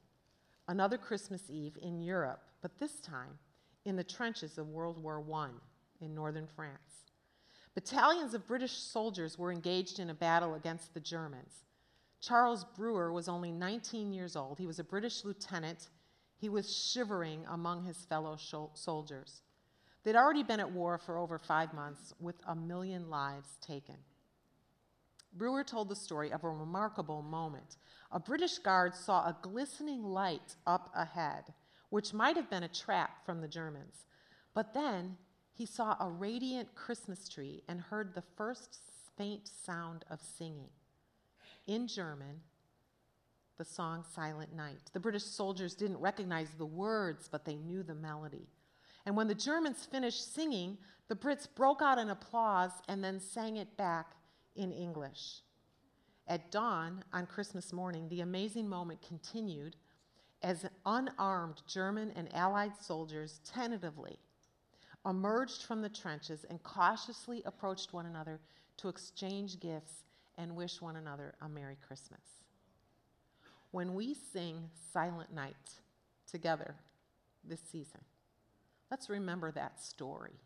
another 0.67 0.97
Christmas 0.97 1.43
Eve 1.47 1.77
in 1.79 2.01
Europe, 2.01 2.41
but 2.63 2.79
this 2.79 2.99
time 3.01 3.37
in 3.85 3.95
the 3.95 4.03
trenches 4.03 4.57
of 4.57 4.69
World 4.69 4.97
War 4.97 5.23
I 5.31 5.49
in 6.03 6.15
northern 6.15 6.47
France. 6.47 7.11
Battalions 7.75 8.33
of 8.33 8.47
British 8.47 8.73
soldiers 8.73 9.37
were 9.37 9.51
engaged 9.51 9.99
in 9.99 10.09
a 10.09 10.15
battle 10.15 10.55
against 10.55 10.95
the 10.95 10.99
Germans. 10.99 11.65
Charles 12.19 12.65
Brewer 12.75 13.13
was 13.13 13.29
only 13.29 13.51
19 13.51 14.11
years 14.11 14.35
old. 14.35 14.57
He 14.57 14.65
was 14.65 14.79
a 14.79 14.83
British 14.83 15.23
lieutenant. 15.23 15.89
He 16.35 16.49
was 16.49 16.75
shivering 16.75 17.45
among 17.47 17.83
his 17.83 18.05
fellow 18.05 18.39
soldiers. 18.73 19.43
They'd 20.09 20.15
already 20.15 20.41
been 20.41 20.59
at 20.59 20.71
war 20.71 20.97
for 20.97 21.19
over 21.19 21.37
five 21.37 21.71
months 21.71 22.15
with 22.19 22.33
a 22.47 22.55
million 22.55 23.11
lives 23.11 23.59
taken. 23.61 23.93
Brewer 25.33 25.63
told 25.63 25.87
the 25.87 25.95
story 25.95 26.31
of 26.31 26.43
a 26.43 26.49
remarkable 26.49 27.21
moment. 27.21 27.77
A 28.11 28.19
British 28.19 28.57
guard 28.57 28.95
saw 28.95 29.19
a 29.19 29.37
glistening 29.43 30.03
light 30.03 30.55
up 30.65 30.89
ahead, 30.95 31.53
which 31.91 32.11
might 32.11 32.37
have 32.37 32.49
been 32.49 32.63
a 32.63 32.67
trap 32.67 33.23
from 33.23 33.39
the 33.39 33.47
Germans. 33.47 34.07
But 34.55 34.73
then 34.73 35.15
he 35.53 35.67
saw 35.67 35.95
a 35.99 36.09
radiant 36.09 36.73
Christmas 36.73 37.29
tree 37.29 37.61
and 37.67 37.79
heard 37.79 38.15
the 38.15 38.23
first 38.35 38.79
faint 39.15 39.47
sound 39.63 40.05
of 40.09 40.19
singing. 40.21 40.71
In 41.67 41.87
German, 41.87 42.41
the 43.59 43.63
song 43.63 44.03
Silent 44.15 44.55
Night. 44.55 44.89
The 44.91 44.99
British 44.99 45.25
soldiers 45.25 45.75
didn't 45.75 45.99
recognize 45.99 46.49
the 46.57 46.65
words, 46.65 47.29
but 47.31 47.45
they 47.45 47.57
knew 47.57 47.83
the 47.83 47.93
melody. 47.93 48.47
And 49.05 49.15
when 49.15 49.27
the 49.27 49.35
Germans 49.35 49.85
finished 49.85 50.33
singing, 50.33 50.77
the 51.07 51.15
Brits 51.15 51.47
broke 51.53 51.81
out 51.81 51.97
in 51.97 52.09
applause 52.09 52.71
and 52.87 53.03
then 53.03 53.19
sang 53.19 53.57
it 53.57 53.75
back 53.77 54.13
in 54.55 54.71
English. 54.71 55.41
At 56.27 56.51
dawn 56.51 57.03
on 57.11 57.25
Christmas 57.25 57.73
morning, 57.73 58.07
the 58.09 58.21
amazing 58.21 58.69
moment 58.69 59.01
continued 59.01 59.75
as 60.43 60.65
unarmed 60.85 61.61
German 61.67 62.11
and 62.15 62.33
Allied 62.35 62.73
soldiers 62.79 63.41
tentatively 63.43 64.19
emerged 65.05 65.63
from 65.63 65.81
the 65.81 65.89
trenches 65.89 66.45
and 66.49 66.61
cautiously 66.63 67.41
approached 67.45 67.93
one 67.93 68.05
another 68.05 68.39
to 68.77 68.89
exchange 68.89 69.59
gifts 69.59 70.03
and 70.37 70.55
wish 70.55 70.81
one 70.81 70.97
another 70.97 71.33
a 71.41 71.49
Merry 71.49 71.77
Christmas. 71.85 72.21
When 73.71 73.93
we 73.93 74.13
sing 74.13 74.69
Silent 74.93 75.33
Night 75.33 75.55
together 76.29 76.75
this 77.43 77.61
season, 77.71 78.01
let's 78.91 79.09
remember 79.09 79.51
that 79.51 79.81
story 79.81 80.39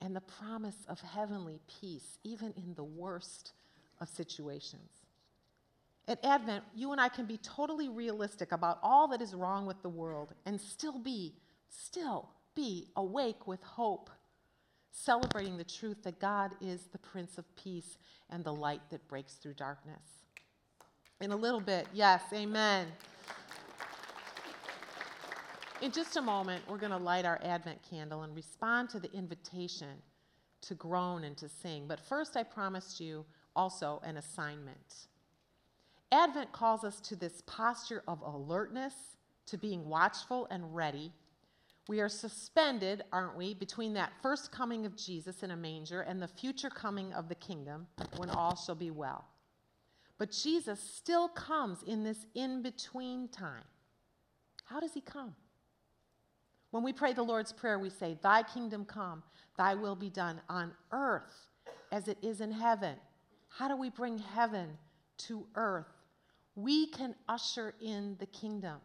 and 0.00 0.16
the 0.16 0.20
promise 0.20 0.76
of 0.88 1.00
heavenly 1.00 1.60
peace, 1.80 2.18
even 2.24 2.52
in 2.56 2.74
the 2.74 2.84
worst 2.84 3.52
of 4.00 4.08
situations. 4.08 4.90
At 6.08 6.24
Advent, 6.24 6.64
you 6.74 6.90
and 6.90 7.00
I 7.00 7.08
can 7.08 7.26
be 7.26 7.38
totally 7.38 7.88
realistic 7.88 8.50
about 8.50 8.80
all 8.82 9.06
that 9.08 9.22
is 9.22 9.34
wrong 9.34 9.66
with 9.66 9.80
the 9.82 9.88
world 9.88 10.34
and 10.44 10.60
still 10.60 10.98
be, 10.98 11.34
still 11.68 12.28
be 12.56 12.88
awake 12.96 13.46
with 13.46 13.62
hope, 13.62 14.10
celebrating 14.90 15.56
the 15.56 15.64
truth 15.64 16.02
that 16.02 16.18
God 16.18 16.50
is 16.60 16.88
the 16.90 16.98
Prince 16.98 17.38
of 17.38 17.44
Peace 17.54 17.98
and 18.28 18.42
the 18.42 18.52
light 18.52 18.82
that 18.90 19.06
breaks 19.06 19.34
through 19.34 19.54
darkness. 19.54 20.02
In 21.20 21.30
a 21.30 21.36
little 21.36 21.60
bit, 21.60 21.86
yes, 21.94 22.22
amen. 22.32 22.88
In 25.82 25.90
just 25.90 26.16
a 26.16 26.22
moment, 26.22 26.62
we're 26.68 26.78
going 26.78 26.92
to 26.92 26.96
light 26.96 27.24
our 27.24 27.40
Advent 27.42 27.80
candle 27.90 28.22
and 28.22 28.36
respond 28.36 28.88
to 28.90 29.00
the 29.00 29.12
invitation 29.12 30.00
to 30.60 30.74
groan 30.76 31.24
and 31.24 31.36
to 31.38 31.48
sing. 31.48 31.86
But 31.88 31.98
first, 31.98 32.36
I 32.36 32.44
promised 32.44 33.00
you 33.00 33.24
also 33.56 34.00
an 34.04 34.16
assignment. 34.16 35.08
Advent 36.12 36.52
calls 36.52 36.84
us 36.84 37.00
to 37.00 37.16
this 37.16 37.42
posture 37.48 38.04
of 38.06 38.22
alertness, 38.22 38.94
to 39.46 39.58
being 39.58 39.88
watchful 39.88 40.46
and 40.52 40.72
ready. 40.72 41.10
We 41.88 42.00
are 42.00 42.08
suspended, 42.08 43.02
aren't 43.12 43.36
we, 43.36 43.52
between 43.52 43.92
that 43.94 44.12
first 44.22 44.52
coming 44.52 44.86
of 44.86 44.96
Jesus 44.96 45.42
in 45.42 45.50
a 45.50 45.56
manger 45.56 46.02
and 46.02 46.22
the 46.22 46.28
future 46.28 46.70
coming 46.70 47.12
of 47.12 47.28
the 47.28 47.34
kingdom 47.34 47.88
when 48.18 48.30
all 48.30 48.54
shall 48.54 48.76
be 48.76 48.92
well. 48.92 49.24
But 50.16 50.30
Jesus 50.30 50.78
still 50.78 51.26
comes 51.26 51.82
in 51.82 52.04
this 52.04 52.24
in 52.36 52.62
between 52.62 53.26
time. 53.26 53.64
How 54.66 54.78
does 54.78 54.94
he 54.94 55.00
come? 55.00 55.34
When 56.72 56.82
we 56.82 56.92
pray 56.94 57.12
the 57.12 57.22
Lord's 57.22 57.52
Prayer, 57.52 57.78
we 57.78 57.90
say, 57.90 58.18
Thy 58.22 58.42
kingdom 58.42 58.84
come, 58.86 59.22
thy 59.56 59.74
will 59.74 59.94
be 59.94 60.08
done 60.08 60.40
on 60.48 60.72
earth 60.90 61.46
as 61.92 62.08
it 62.08 62.16
is 62.22 62.40
in 62.40 62.50
heaven. 62.50 62.96
How 63.50 63.68
do 63.68 63.76
we 63.76 63.90
bring 63.90 64.18
heaven 64.18 64.78
to 65.18 65.46
earth? 65.54 65.92
We 66.56 66.86
can 66.86 67.14
usher 67.28 67.74
in 67.80 68.16
the 68.18 68.26
kingdom. 68.26 68.78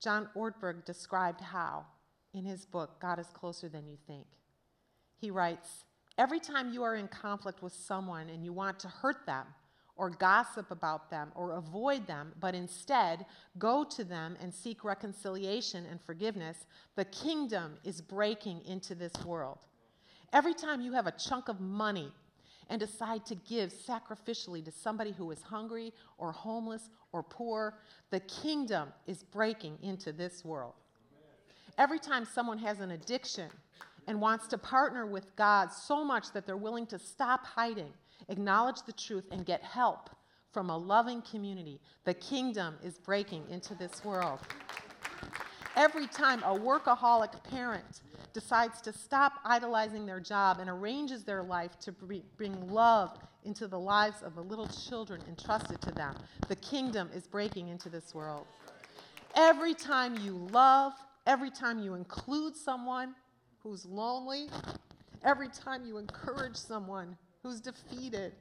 John 0.00 0.28
Ortberg 0.36 0.84
described 0.84 1.40
how 1.40 1.84
in 2.32 2.44
his 2.44 2.64
book, 2.64 3.00
God 3.00 3.18
is 3.18 3.26
Closer 3.34 3.68
Than 3.68 3.88
You 3.88 3.96
Think. 4.06 4.26
He 5.20 5.32
writes, 5.32 5.84
Every 6.16 6.38
time 6.38 6.72
you 6.72 6.84
are 6.84 6.94
in 6.94 7.08
conflict 7.08 7.60
with 7.60 7.72
someone 7.72 8.28
and 8.28 8.44
you 8.44 8.52
want 8.52 8.78
to 8.80 8.88
hurt 8.88 9.26
them, 9.26 9.46
or 9.96 10.10
gossip 10.10 10.70
about 10.70 11.10
them 11.10 11.30
or 11.34 11.52
avoid 11.52 12.06
them, 12.06 12.32
but 12.40 12.54
instead 12.54 13.26
go 13.58 13.84
to 13.84 14.04
them 14.04 14.36
and 14.40 14.52
seek 14.52 14.84
reconciliation 14.84 15.86
and 15.90 16.00
forgiveness, 16.00 16.66
the 16.96 17.04
kingdom 17.06 17.74
is 17.84 18.00
breaking 18.00 18.60
into 18.64 18.94
this 18.94 19.12
world. 19.24 19.58
Every 20.32 20.54
time 20.54 20.80
you 20.80 20.92
have 20.92 21.06
a 21.06 21.12
chunk 21.12 21.48
of 21.48 21.60
money 21.60 22.10
and 22.70 22.80
decide 22.80 23.26
to 23.26 23.34
give 23.34 23.72
sacrificially 23.72 24.64
to 24.64 24.72
somebody 24.72 25.12
who 25.12 25.30
is 25.30 25.42
hungry 25.42 25.92
or 26.16 26.32
homeless 26.32 26.88
or 27.12 27.22
poor, 27.22 27.78
the 28.10 28.20
kingdom 28.20 28.88
is 29.06 29.22
breaking 29.22 29.76
into 29.82 30.10
this 30.10 30.42
world. 30.44 30.74
Every 31.76 31.98
time 31.98 32.24
someone 32.24 32.58
has 32.58 32.80
an 32.80 32.92
addiction 32.92 33.50
and 34.06 34.20
wants 34.20 34.46
to 34.48 34.58
partner 34.58 35.06
with 35.06 35.36
God 35.36 35.70
so 35.70 36.04
much 36.04 36.32
that 36.32 36.46
they're 36.46 36.56
willing 36.56 36.86
to 36.86 36.98
stop 36.98 37.44
hiding 37.44 37.92
acknowledge 38.28 38.82
the 38.86 38.92
truth, 38.92 39.24
and 39.30 39.44
get 39.46 39.62
help 39.62 40.10
from 40.52 40.68
a 40.68 40.76
loving 40.76 41.22
community, 41.22 41.80
the 42.04 42.14
kingdom 42.14 42.76
is 42.84 42.98
breaking 42.98 43.44
into 43.48 43.74
this 43.74 44.04
world. 44.04 44.38
Every 45.76 46.06
time 46.06 46.42
a 46.42 46.54
workaholic 46.54 47.42
parent 47.44 48.02
decides 48.34 48.80
to 48.82 48.92
stop 48.92 49.32
idolizing 49.44 50.04
their 50.04 50.20
job 50.20 50.58
and 50.60 50.68
arranges 50.68 51.24
their 51.24 51.42
life 51.42 51.78
to 51.80 51.92
bring 51.92 52.70
love 52.70 53.18
into 53.44 53.66
the 53.66 53.78
lives 53.78 54.22
of 54.22 54.34
the 54.34 54.42
little 54.42 54.68
children 54.68 55.20
entrusted 55.28 55.80
to 55.80 55.90
them, 55.92 56.14
the 56.48 56.56
kingdom 56.56 57.08
is 57.14 57.26
breaking 57.26 57.68
into 57.68 57.88
this 57.88 58.14
world. 58.14 58.46
Every 59.34 59.72
time 59.72 60.18
you 60.18 60.36
love, 60.52 60.92
every 61.26 61.50
time 61.50 61.78
you 61.78 61.94
include 61.94 62.54
someone 62.54 63.14
who's 63.62 63.86
lonely, 63.86 64.48
every 65.24 65.48
time 65.48 65.86
you 65.86 65.96
encourage 65.96 66.56
someone 66.56 67.16
who's 67.42 67.60
defeated, 67.60 68.32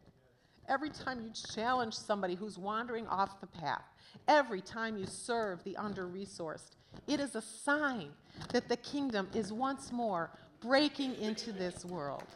every 0.69 0.89
time 0.89 1.21
you 1.21 1.31
challenge 1.53 1.93
somebody 1.93 2.35
who's 2.35 2.57
wandering 2.57 3.07
off 3.07 3.41
the 3.41 3.47
path, 3.47 3.83
every 4.27 4.61
time 4.61 4.97
you 4.97 5.05
serve 5.05 5.63
the 5.63 5.75
under 5.77 6.07
resourced, 6.07 6.71
it 7.07 7.19
is 7.19 7.35
a 7.35 7.41
sign 7.41 8.09
that 8.51 8.67
the 8.69 8.77
kingdom 8.77 9.27
is 9.33 9.51
once 9.51 9.91
more 9.91 10.31
breaking 10.61 11.15
into 11.15 11.51
this 11.51 11.83
world. 11.85 12.27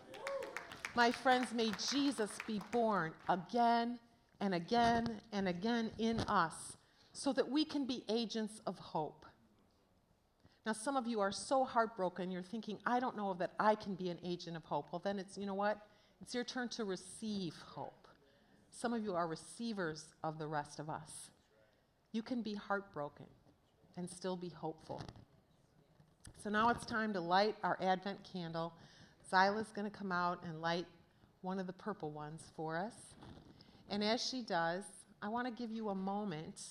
My 0.95 1.12
friends, 1.12 1.54
may 1.54 1.71
Jesus 1.91 2.32
be 2.47 2.62
born 2.71 3.12
again 3.30 3.99
and 4.39 4.56
again 4.56 5.21
and 5.34 5.47
again 5.47 5.91
in 5.99 6.21
us 6.21 6.78
so 7.12 7.32
that 7.34 7.49
we 7.49 7.65
can 7.65 7.86
be 7.86 8.04
agents 8.10 8.62
of 8.65 8.78
hope. 8.80 9.25
Now, 10.65 10.73
some 10.73 10.97
of 10.97 11.06
you 11.06 11.19
are 11.19 11.32
so 11.32 11.63
heartbroken, 11.63 12.32
you're 12.32 12.41
thinking, 12.41 12.80
I 12.86 12.99
don't 12.99 13.15
know 13.15 13.36
that 13.36 13.51
I 13.60 13.75
can 13.75 13.93
be 13.93 14.10
an 14.10 14.17
agent 14.23 14.58
of 14.58 14.63
hope. 14.63 14.88
Well, 14.91 15.01
then 15.04 15.19
it's, 15.19 15.38
you 15.38 15.45
know 15.45 15.54
what? 15.54 15.80
It's 16.21 16.34
your 16.34 16.43
turn 16.43 16.69
to 16.69 16.86
receive 16.86 17.54
hope. 17.65 18.08
Some 18.71 18.93
of 18.93 19.04
you 19.04 19.13
are 19.13 19.28
receivers 19.28 20.06
of 20.23 20.38
the 20.38 20.47
rest 20.47 20.80
of 20.80 20.89
us. 20.89 21.32
You 22.12 22.21
can 22.21 22.41
be 22.41 22.56
heartbroken 22.56 23.28
and 23.97 24.10
still 24.10 24.36
be 24.36 24.49
hopeful. 24.49 25.01
So 26.43 26.49
now 26.49 26.69
it's 26.69 26.86
time 26.86 27.13
to 27.13 27.19
light 27.19 27.56
our 27.63 27.78
Advent 27.82 28.19
candle. 28.32 28.73
Zyla's 29.32 29.71
going 29.73 29.89
to 29.89 29.97
come 29.97 30.12
out 30.12 30.43
and 30.45 30.62
light 30.62 30.86
one 31.41 31.60
of 31.60 31.67
the 31.67 31.73
purple 31.73 32.12
ones 32.12 32.43
for 32.56 32.78
us. 32.78 32.93
And 33.89 34.04
as 34.04 34.23
she 34.23 34.41
does, 34.41 34.84
I 35.21 35.30
want 35.30 35.47
to 35.47 35.54
give 35.54 35.71
you 35.71 35.89
a 35.89 35.95
moment 35.95 36.62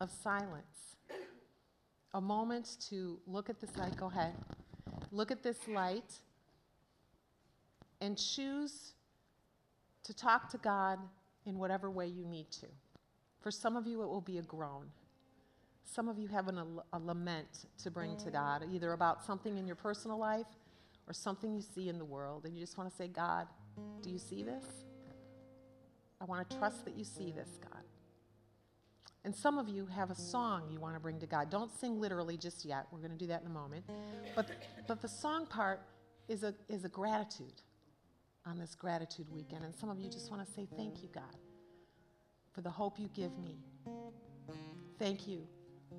of 0.00 0.10
silence. 0.10 0.96
A 2.14 2.20
moment 2.20 2.76
to 2.88 3.18
look 3.26 3.50
at 3.50 3.60
this 3.60 3.76
light. 3.76 3.96
Go 3.96 4.06
ahead. 4.06 4.34
Look 5.12 5.30
at 5.30 5.42
this 5.42 5.68
light 5.68 6.18
and 8.00 8.16
choose 8.16 8.92
to 10.04 10.14
talk 10.14 10.48
to 10.50 10.58
God 10.58 10.98
in 11.46 11.58
whatever 11.58 11.90
way 11.90 12.06
you 12.06 12.26
need 12.26 12.50
to. 12.52 12.66
For 13.40 13.50
some 13.50 13.76
of 13.76 13.86
you, 13.86 14.02
it 14.02 14.08
will 14.08 14.20
be 14.20 14.38
a 14.38 14.42
groan. 14.42 14.86
Some 15.84 16.08
of 16.08 16.18
you 16.18 16.28
have 16.28 16.48
an, 16.48 16.58
a, 16.58 16.66
a 16.92 16.98
lament 16.98 17.66
to 17.82 17.90
bring 17.90 18.16
to 18.18 18.30
God, 18.30 18.64
either 18.72 18.92
about 18.92 19.24
something 19.24 19.58
in 19.58 19.66
your 19.66 19.76
personal 19.76 20.18
life 20.18 20.46
or 21.08 21.12
something 21.12 21.54
you 21.54 21.62
see 21.62 21.88
in 21.88 21.98
the 21.98 22.04
world. 22.04 22.44
And 22.44 22.54
you 22.54 22.60
just 22.60 22.78
want 22.78 22.90
to 22.90 22.96
say, 22.96 23.08
God, 23.08 23.46
do 24.02 24.10
you 24.10 24.18
see 24.18 24.42
this? 24.42 24.64
I 26.20 26.24
want 26.26 26.48
to 26.48 26.56
trust 26.58 26.84
that 26.84 26.96
you 26.96 27.04
see 27.04 27.32
this, 27.32 27.48
God. 27.62 27.82
And 29.24 29.34
some 29.34 29.58
of 29.58 29.68
you 29.68 29.86
have 29.86 30.10
a 30.10 30.14
song 30.14 30.68
you 30.70 30.80
want 30.80 30.94
to 30.94 31.00
bring 31.00 31.18
to 31.20 31.26
God. 31.26 31.50
Don't 31.50 31.70
sing 31.78 32.00
literally 32.00 32.36
just 32.36 32.64
yet. 32.64 32.86
We're 32.90 33.00
going 33.00 33.10
to 33.10 33.18
do 33.18 33.26
that 33.26 33.42
in 33.42 33.46
a 33.46 33.50
moment. 33.50 33.84
But, 34.34 34.50
but 34.86 35.02
the 35.02 35.08
song 35.08 35.46
part 35.46 35.82
is 36.28 36.42
a, 36.42 36.54
is 36.68 36.84
a 36.84 36.88
gratitude 36.88 37.62
on 38.46 38.58
this 38.58 38.74
gratitude 38.74 39.26
weekend. 39.30 39.64
And 39.64 39.74
some 39.74 39.90
of 39.90 39.98
you 40.00 40.10
just 40.10 40.30
want 40.30 40.46
to 40.46 40.52
say, 40.52 40.66
Thank 40.76 41.02
you, 41.02 41.08
God, 41.12 41.36
for 42.52 42.60
the 42.60 42.70
hope 42.70 42.98
you 42.98 43.08
give 43.14 43.36
me. 43.38 43.58
Thank 44.98 45.26
you 45.26 45.46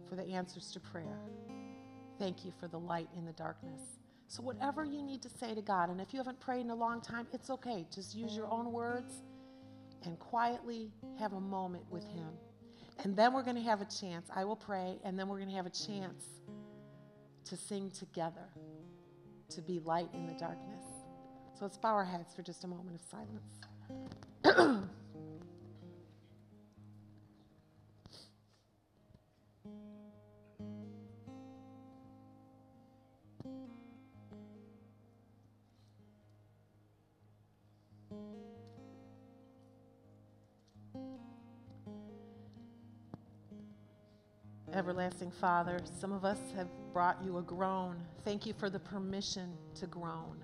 for 0.08 0.16
the 0.16 0.24
answers 0.24 0.72
to 0.72 0.80
prayer. 0.80 1.20
Thank 2.20 2.46
you 2.46 2.52
for 2.60 2.68
the 2.68 2.80
light 2.80 3.08
in 3.18 3.26
the 3.26 3.34
darkness. 3.34 3.82
So, 4.28 4.42
whatever 4.44 4.86
you 4.86 5.02
need 5.02 5.22
to 5.24 5.30
say 5.30 5.54
to 5.54 5.62
God, 5.62 5.90
and 5.90 6.00
if 6.00 6.14
you 6.14 6.20
haven't 6.20 6.40
prayed 6.40 6.62
in 6.62 6.70
a 6.70 6.76
long 6.76 7.02
time, 7.02 7.28
it's 7.34 7.50
okay. 7.50 7.86
Just 7.94 8.16
use 8.16 8.36
your 8.36 8.50
own 8.50 8.72
words 8.72 9.24
and 10.06 10.18
quietly 10.20 10.92
have 11.20 11.34
a 11.34 11.40
moment 11.40 11.84
with 11.90 12.06
Him. 12.06 12.30
And 13.04 13.16
then 13.16 13.34
we're 13.34 13.44
going 13.44 13.56
to 13.56 13.64
have 13.64 13.82
a 13.82 13.86
chance. 13.86 14.30
I 14.34 14.46
will 14.46 14.56
pray, 14.56 15.00
and 15.04 15.18
then 15.18 15.28
we're 15.28 15.38
going 15.38 15.50
to 15.50 15.56
have 15.56 15.66
a 15.66 15.70
chance 15.70 16.24
to 17.46 17.58
sing 17.58 17.92
together, 17.92 18.48
to 19.50 19.62
be 19.62 19.80
light 19.80 20.10
in 20.14 20.28
the 20.28 20.34
darkness. 20.34 20.81
So 21.62 21.66
let's 21.66 21.78
bow 21.78 21.90
our 21.90 22.04
heads 22.04 22.34
for 22.34 22.42
just 22.42 22.64
a 22.64 22.68
moment 22.68 22.96
of 22.96 23.02
silence. 23.04 23.60
Everlasting 44.74 45.30
Father, 45.30 45.80
some 46.00 46.12
of 46.12 46.26
us 46.26 46.40
have 46.56 46.70
brought 46.92 47.24
you 47.24 47.38
a 47.38 47.44
groan. 47.44 47.98
Thank 48.26 48.48
you 48.48 48.54
for 48.54 48.72
the 48.72 48.80
permission 48.80 49.54
to 49.76 49.86
groan. 49.86 50.44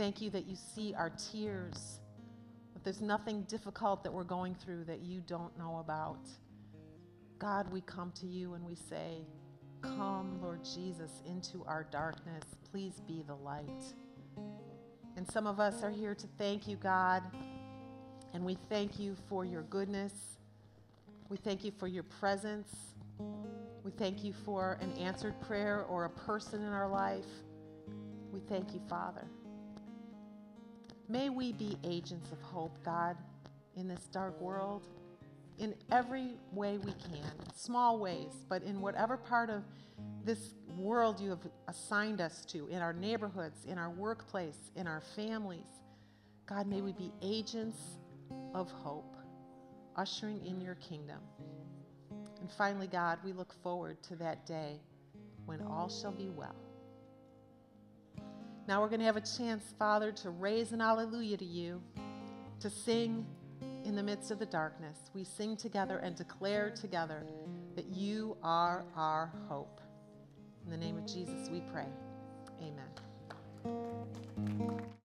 Thank 0.00 0.22
you 0.22 0.30
that 0.30 0.46
you 0.46 0.56
see 0.56 0.94
our 0.94 1.10
tears. 1.10 2.00
But 2.72 2.82
there's 2.84 3.02
nothing 3.02 3.42
difficult 3.42 4.02
that 4.02 4.10
we're 4.10 4.24
going 4.24 4.54
through 4.54 4.84
that 4.84 5.00
you 5.00 5.20
don't 5.26 5.54
know 5.58 5.76
about. 5.76 6.26
God, 7.38 7.70
we 7.70 7.82
come 7.82 8.10
to 8.12 8.26
you 8.26 8.54
and 8.54 8.64
we 8.64 8.76
say, 8.76 9.26
Come, 9.82 10.40
Lord 10.40 10.64
Jesus, 10.64 11.20
into 11.26 11.62
our 11.66 11.86
darkness. 11.90 12.44
Please 12.70 13.02
be 13.06 13.22
the 13.26 13.34
light. 13.34 13.82
And 15.18 15.30
some 15.30 15.46
of 15.46 15.60
us 15.60 15.82
are 15.82 15.90
here 15.90 16.14
to 16.14 16.26
thank 16.38 16.66
you, 16.66 16.76
God. 16.76 17.22
And 18.32 18.42
we 18.42 18.56
thank 18.70 18.98
you 18.98 19.14
for 19.28 19.44
your 19.44 19.64
goodness. 19.64 20.14
We 21.28 21.36
thank 21.36 21.62
you 21.62 21.72
for 21.78 21.88
your 21.88 22.04
presence. 22.04 22.74
We 23.84 23.90
thank 23.90 24.24
you 24.24 24.32
for 24.46 24.78
an 24.80 24.92
answered 24.94 25.38
prayer 25.42 25.84
or 25.90 26.06
a 26.06 26.10
person 26.10 26.62
in 26.62 26.72
our 26.72 26.88
life. 26.88 27.26
We 28.32 28.40
thank 28.48 28.72
you, 28.72 28.80
Father. 28.88 29.26
May 31.10 31.28
we 31.28 31.50
be 31.50 31.76
agents 31.82 32.30
of 32.30 32.40
hope, 32.40 32.78
God, 32.84 33.16
in 33.74 33.88
this 33.88 34.04
dark 34.12 34.40
world, 34.40 34.86
in 35.58 35.74
every 35.90 36.36
way 36.52 36.78
we 36.78 36.92
can, 36.92 37.32
small 37.52 37.98
ways, 37.98 38.44
but 38.48 38.62
in 38.62 38.80
whatever 38.80 39.16
part 39.16 39.50
of 39.50 39.64
this 40.24 40.54
world 40.76 41.18
you 41.18 41.30
have 41.30 41.40
assigned 41.66 42.20
us 42.20 42.44
to, 42.44 42.68
in 42.68 42.80
our 42.80 42.92
neighborhoods, 42.92 43.64
in 43.64 43.76
our 43.76 43.90
workplace, 43.90 44.70
in 44.76 44.86
our 44.86 45.02
families. 45.16 45.66
God, 46.46 46.68
may 46.68 46.80
we 46.80 46.92
be 46.92 47.10
agents 47.22 47.78
of 48.54 48.70
hope, 48.70 49.16
ushering 49.96 50.40
in 50.46 50.60
your 50.60 50.76
kingdom. 50.76 51.18
And 52.40 52.48
finally, 52.56 52.86
God, 52.86 53.18
we 53.24 53.32
look 53.32 53.52
forward 53.64 54.00
to 54.04 54.16
that 54.16 54.46
day 54.46 54.78
when 55.44 55.60
all 55.62 55.88
shall 55.88 56.12
be 56.12 56.28
well. 56.28 56.69
Now 58.68 58.80
we're 58.80 58.88
going 58.88 59.00
to 59.00 59.06
have 59.06 59.16
a 59.16 59.20
chance, 59.20 59.74
Father, 59.78 60.12
to 60.12 60.30
raise 60.30 60.72
an 60.72 60.80
alleluia 60.80 61.36
to 61.36 61.44
you, 61.44 61.82
to 62.60 62.70
sing 62.70 63.26
in 63.84 63.96
the 63.96 64.02
midst 64.02 64.30
of 64.30 64.38
the 64.38 64.46
darkness. 64.46 64.98
We 65.14 65.24
sing 65.24 65.56
together 65.56 65.98
and 65.98 66.14
declare 66.14 66.70
together 66.70 67.24
that 67.74 67.86
you 67.86 68.36
are 68.42 68.84
our 68.94 69.32
hope. 69.48 69.80
In 70.64 70.70
the 70.70 70.76
name 70.76 70.98
of 70.98 71.06
Jesus, 71.06 71.48
we 71.50 71.62
pray. 71.72 71.88
Amen. 72.60 72.90